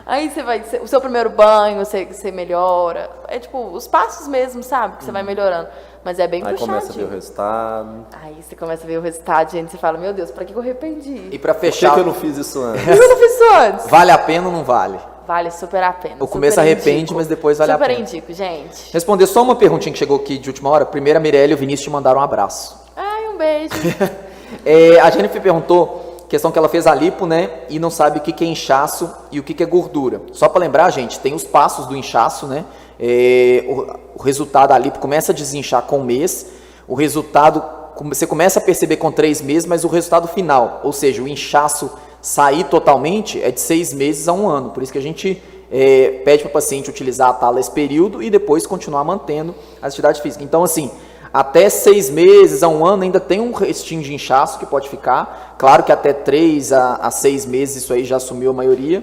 [0.05, 3.09] Aí você vai, o seu primeiro banho, você, você melhora.
[3.28, 4.97] É tipo, os passos mesmo, sabe?
[4.97, 5.68] Que você vai melhorando.
[6.05, 6.66] Mas é bem Aí puxadinho.
[6.80, 8.07] começa a ver o resultado.
[8.20, 9.70] Aí você começa a ver o resultado, gente.
[9.70, 11.28] Você fala, meu Deus, pra que eu arrependi?
[11.30, 12.82] E pra Por que, fechar, que eu não fiz isso antes?
[12.84, 13.86] Por que eu não fiz isso antes?
[13.88, 14.99] vale a pena ou não vale?
[15.24, 16.16] Vale super a pena.
[16.18, 17.14] Super começo arrepende, indico.
[17.14, 18.01] mas depois vale a super pena.
[18.01, 18.93] indico, gente.
[18.93, 20.84] Responder só uma perguntinha que chegou aqui de última hora.
[20.84, 22.76] Primeiro, a Mirelle e o Vinícius te mandaram um abraço.
[22.97, 23.72] Ai, um beijo.
[24.66, 27.51] É, a Jennifer perguntou, questão que ela fez a lipo, né?
[27.68, 30.22] E não sabe o que é inchaço e o que que é gordura.
[30.33, 32.64] Só para lembrar, gente, tem os passos do inchaço, né?
[32.99, 36.47] É, o, o resultado da lipo começa a desinchar com um mês.
[36.89, 37.62] O resultado,
[38.05, 41.91] você começa a perceber com três meses, mas o resultado final, ou seja, o inchaço
[42.22, 44.70] sair totalmente, é de seis meses a um ano.
[44.70, 48.22] Por isso que a gente é, pede para o paciente utilizar a tala esse período
[48.22, 50.43] e depois continuar mantendo a atividade física.
[50.43, 50.91] Então, assim,
[51.33, 55.57] até seis meses a um ano ainda tem um restinho de inchaço que pode ficar.
[55.59, 59.03] Claro que até três a, a seis meses isso aí já assumiu a maioria.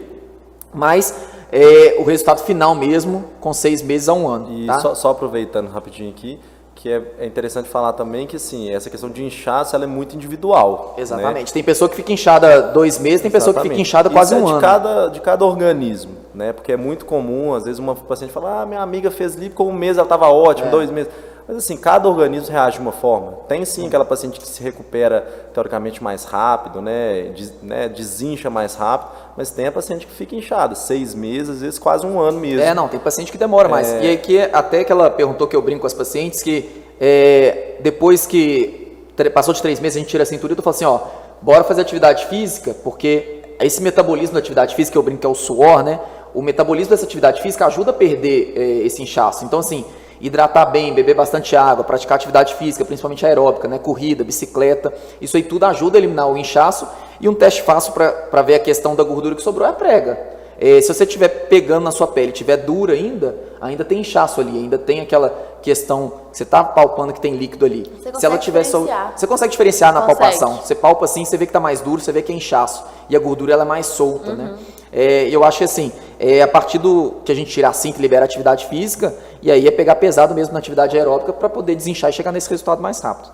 [0.74, 1.14] Mas
[1.52, 4.52] é, o resultado final mesmo com seis meses a um ano.
[4.54, 4.80] E tá?
[4.80, 6.40] só, só aproveitando rapidinho aqui,
[6.76, 10.16] que é, é interessante falar também que assim, essa questão de inchaço ela é muito
[10.16, 10.94] individual.
[10.96, 11.02] né?
[11.02, 11.52] Exatamente.
[11.52, 13.88] Tem pessoa que fica inchada dois meses, tem pessoa que fica Exatamente.
[13.90, 14.62] inchada quase Isso um é de ano.
[14.62, 16.54] Cada, de cada organismo, né?
[16.54, 19.68] Porque é muito comum, às vezes uma paciente fala, ah, minha amiga fez lipo com
[19.68, 20.72] um mês, ela estava ótima, É.
[20.72, 21.12] dois meses.
[21.50, 23.32] Mas assim, cada organismo reage de uma forma.
[23.48, 25.22] Tem sim aquela paciente que se recupera
[25.52, 27.32] teoricamente mais rápido, né?
[27.36, 27.90] Des, né?
[27.90, 32.06] Desincha mais rápido, mas tem a paciente que fica inchada, seis meses, às vezes quase
[32.06, 32.62] um ano mesmo.
[32.62, 33.92] É, não, tem paciente que demora mais.
[34.00, 38.28] E aqui, até que ela perguntou que eu brinco com as pacientes, que é, depois
[38.28, 38.96] que
[39.34, 41.00] passou de três meses, a gente tira a cintura e eu falo assim, ó,
[41.42, 45.34] bora fazer atividade física, porque esse metabolismo da atividade física, eu brinco que é o
[45.34, 46.00] suor, né?
[46.32, 49.44] O metabolismo dessa atividade física ajuda a perder é, esse inchaço.
[49.46, 49.84] Então, assim,
[50.20, 53.80] hidratar bem, beber bastante água, praticar atividade física, principalmente aeróbica, né?
[53.80, 56.88] Corrida, bicicleta, isso aí tudo ajuda a eliminar o inchaço.
[57.22, 60.20] E um teste fácil para ver a questão da gordura que sobrou é a prega.
[60.62, 64.58] É, se você estiver pegando na sua pele, estiver dura ainda, ainda tem inchaço ali,
[64.58, 65.30] ainda tem aquela
[65.62, 67.84] questão que você está palpando que tem líquido ali.
[67.84, 69.14] Você se ela consegue tiver só- diferenciar.
[69.16, 70.20] você consegue diferenciar na Consegue.
[70.20, 70.58] palpação.
[70.62, 73.16] Você palpa assim, você vê que está mais duro, você vê que é inchaço e
[73.16, 74.56] a gordura ela é mais solta, né?
[74.92, 78.02] É, eu acho que assim, é, a partir do que a gente tira assim que
[78.02, 81.76] libera a atividade física e aí é pegar pesado mesmo na atividade aeróbica para poder
[81.76, 83.32] desinchar e chegar nesse resultado mais rápido.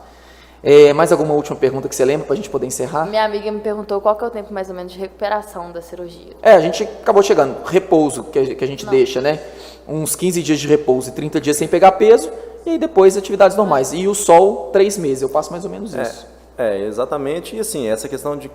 [0.68, 3.06] É, mais alguma última pergunta que você lembra para a gente poder encerrar?
[3.06, 5.80] Minha amiga me perguntou qual que é o tempo mais ou menos de recuperação da
[5.80, 6.34] cirurgia.
[6.42, 7.64] É, a gente acabou chegando.
[7.66, 9.40] Repouso que a, que a gente deixa, né?
[9.88, 12.32] Uns 15 dias de repouso e 30 dias sem pegar peso.
[12.66, 13.94] E aí depois atividades normais.
[13.94, 15.22] E o sol, três meses.
[15.22, 16.26] Eu passo mais ou menos isso.
[16.32, 17.56] É, exatamente.
[17.56, 18.50] E assim, essa questão de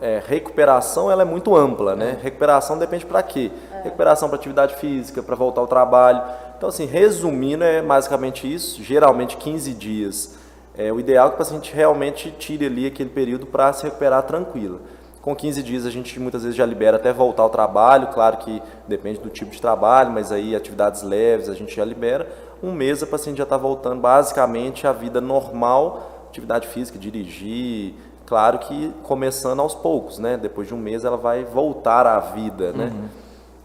[0.00, 2.18] é, recuperação ela é muito ampla, né?
[2.22, 3.50] Recuperação depende para quê?
[3.82, 6.22] Recuperação para atividade física, para voltar ao trabalho.
[6.56, 8.82] Então, assim, resumindo, é basicamente isso.
[8.82, 10.38] Geralmente 15 dias.
[10.76, 14.22] É o ideal é que o paciente realmente tire ali aquele período para se recuperar
[14.22, 14.78] tranquila.
[15.20, 18.62] Com 15 dias a gente muitas vezes já libera até voltar ao trabalho, claro que
[18.88, 22.26] depende do tipo de trabalho, mas aí atividades leves a gente já libera.
[22.62, 27.94] Um mês a paciente já está voltando basicamente à vida normal, atividade física, dirigir,
[28.26, 30.36] claro que começando aos poucos, né?
[30.36, 32.92] Depois de um mês ela vai voltar à vida, né?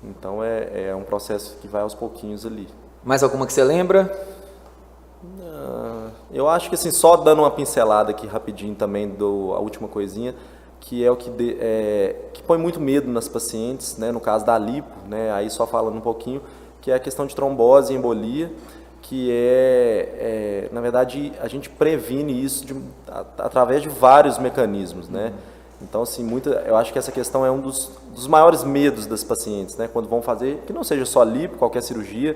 [0.04, 2.68] Então é, é um processo que vai aos pouquinhos ali.
[3.04, 4.12] Mais alguma que você lembra?
[5.42, 9.88] Ah, Eu acho que assim, só dando uma pincelada aqui rapidinho também do a última
[9.88, 10.36] coisinha,
[10.80, 14.46] que é o que, de- é, que põe muito medo nas pacientes, né, no caso
[14.46, 16.42] da lipo, né, aí só falando um pouquinho,
[16.82, 18.52] que é a questão de trombose e embolia,
[19.08, 22.76] que é, é, na verdade, a gente previne isso de-
[23.08, 25.32] a- através de vários mecanismos, né?
[25.82, 29.24] Então, assim, muita, eu acho que essa questão é um dos, dos maiores medos das
[29.24, 29.88] pacientes, né?
[29.92, 32.36] Quando vão fazer, que não seja só lipo, qualquer cirurgia,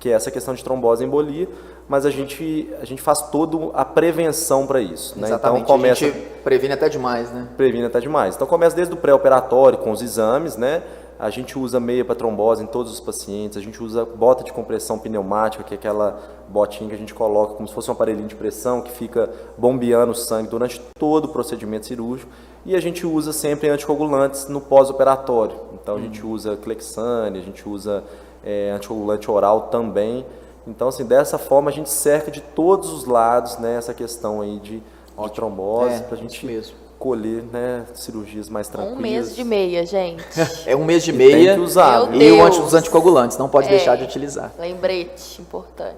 [0.00, 1.48] que é essa questão de trombose e embolia,
[1.88, 5.26] mas a gente, a gente faz toda a prevenção para isso, né?
[5.26, 5.62] Exatamente.
[5.64, 7.48] Então, começa A gente previne até demais, né?
[7.56, 8.34] previne até demais.
[8.36, 10.82] Então começa desde o pré-operatório com os exames, né?
[11.18, 14.52] A gente usa meia para trombose em todos os pacientes, a gente usa bota de
[14.52, 18.28] compressão pneumática, que é aquela botinha que a gente coloca como se fosse um aparelhinho
[18.28, 22.30] de pressão que fica bombeando o sangue durante todo o procedimento cirúrgico.
[22.64, 25.56] E a gente usa sempre anticoagulantes no pós-operatório.
[25.72, 28.04] Então a gente usa Clexane, a gente usa
[28.44, 30.24] é, anticoagulante oral também,
[30.66, 34.58] Então, assim, dessa forma a gente cerca de todos os lados né, essa questão aí
[34.58, 36.85] de, de trombose, É, para a gente mesmo.
[36.98, 38.98] Colher né, cirurgias mais tranquilas.
[38.98, 40.24] Um mês de meia, gente.
[40.66, 42.40] É um mês de E meia tem que usar, Meu e o Deus.
[42.46, 43.70] anti, os anticoagulantes, não pode É.
[43.70, 44.52] deixar de utilizar.
[44.58, 45.96] Lembrete, importante.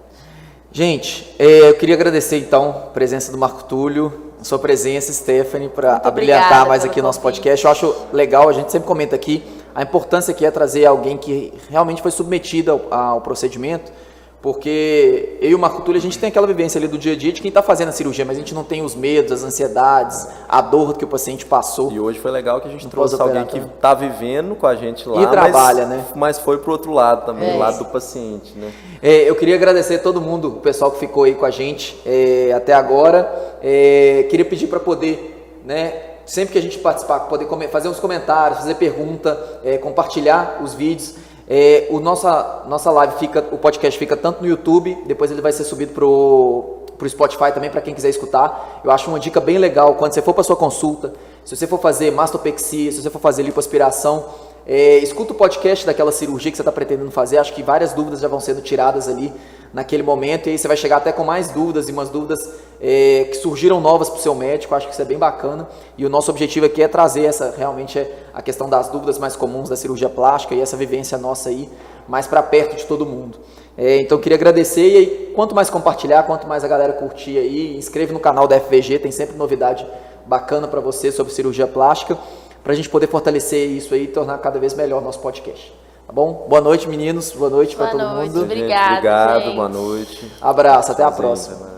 [0.70, 5.68] Gente, é, eu queria agradecer então a presença do Marco Túlio, a sua presença, Stephanie,
[5.68, 7.36] para abrilhantar mais aqui o nosso convite.
[7.40, 7.64] podcast.
[7.64, 9.42] Eu acho legal, a gente sempre comenta aqui,
[9.74, 13.90] a importância que é trazer alguém que realmente foi submetido ao, ao procedimento,
[14.40, 17.16] porque eu e o Marco Túlio, a gente tem aquela vivência ali do dia a
[17.16, 19.42] dia de quem está fazendo a cirurgia, mas a gente não tem os medos, as
[19.42, 21.90] ansiedades, a dor que o paciente passou.
[21.90, 25.08] E hoje foi legal que a gente trouxe alguém que está vivendo com a gente
[25.08, 25.22] lá.
[25.22, 26.04] E trabalha, mas, né?
[26.14, 27.54] Mas foi pro outro lado também, É.
[27.56, 28.70] o lado do paciente, né?
[29.02, 32.00] É, eu queria agradecer a todo mundo, o pessoal que ficou aí com a gente
[32.06, 33.56] é, até agora.
[33.60, 35.94] É, queria pedir para poder, né,
[36.24, 41.16] sempre que a gente participar, poder fazer uns comentários, fazer pergunta, é, compartilhar os vídeos.
[41.48, 45.52] É, o nossa, nossa live fica, o podcast fica tanto no YouTube, depois ele vai
[45.52, 48.80] ser subido pro pro Spotify também para quem quiser escutar.
[48.84, 51.14] Eu acho uma dica bem legal quando você for para sua consulta,
[51.44, 54.26] se você for fazer mastopexia, se você for fazer lipoaspiração,
[54.70, 57.38] é, escuta o podcast daquela cirurgia que você está pretendendo fazer.
[57.38, 59.32] Acho que várias dúvidas já vão sendo tiradas ali
[59.72, 60.46] naquele momento.
[60.46, 62.38] E aí você vai chegar até com mais dúvidas e umas dúvidas
[62.78, 64.74] é, que surgiram novas para o seu médico.
[64.74, 65.66] Acho que isso é bem bacana.
[65.96, 69.34] E o nosso objetivo aqui é trazer essa realmente é a questão das dúvidas mais
[69.34, 71.66] comuns da cirurgia plástica e essa vivência nossa aí
[72.06, 73.38] mais para perto de todo mundo.
[73.74, 77.74] É, então queria agradecer e aí, quanto mais compartilhar, quanto mais a galera curtir aí,
[77.74, 79.86] inscreve no canal da FVG, tem sempre novidade
[80.26, 82.18] bacana para você sobre cirurgia plástica
[82.62, 85.72] para a gente poder fortalecer isso aí e tornar cada vez melhor o nosso podcast.
[86.06, 86.46] Tá bom?
[86.48, 87.32] Boa noite, meninos.
[87.32, 88.30] Boa noite para todo noite.
[88.30, 88.42] mundo.
[88.44, 89.54] Obrigado, gente.
[89.56, 90.32] boa noite.
[90.40, 91.56] Abraço, até a próxima.
[91.56, 91.77] né?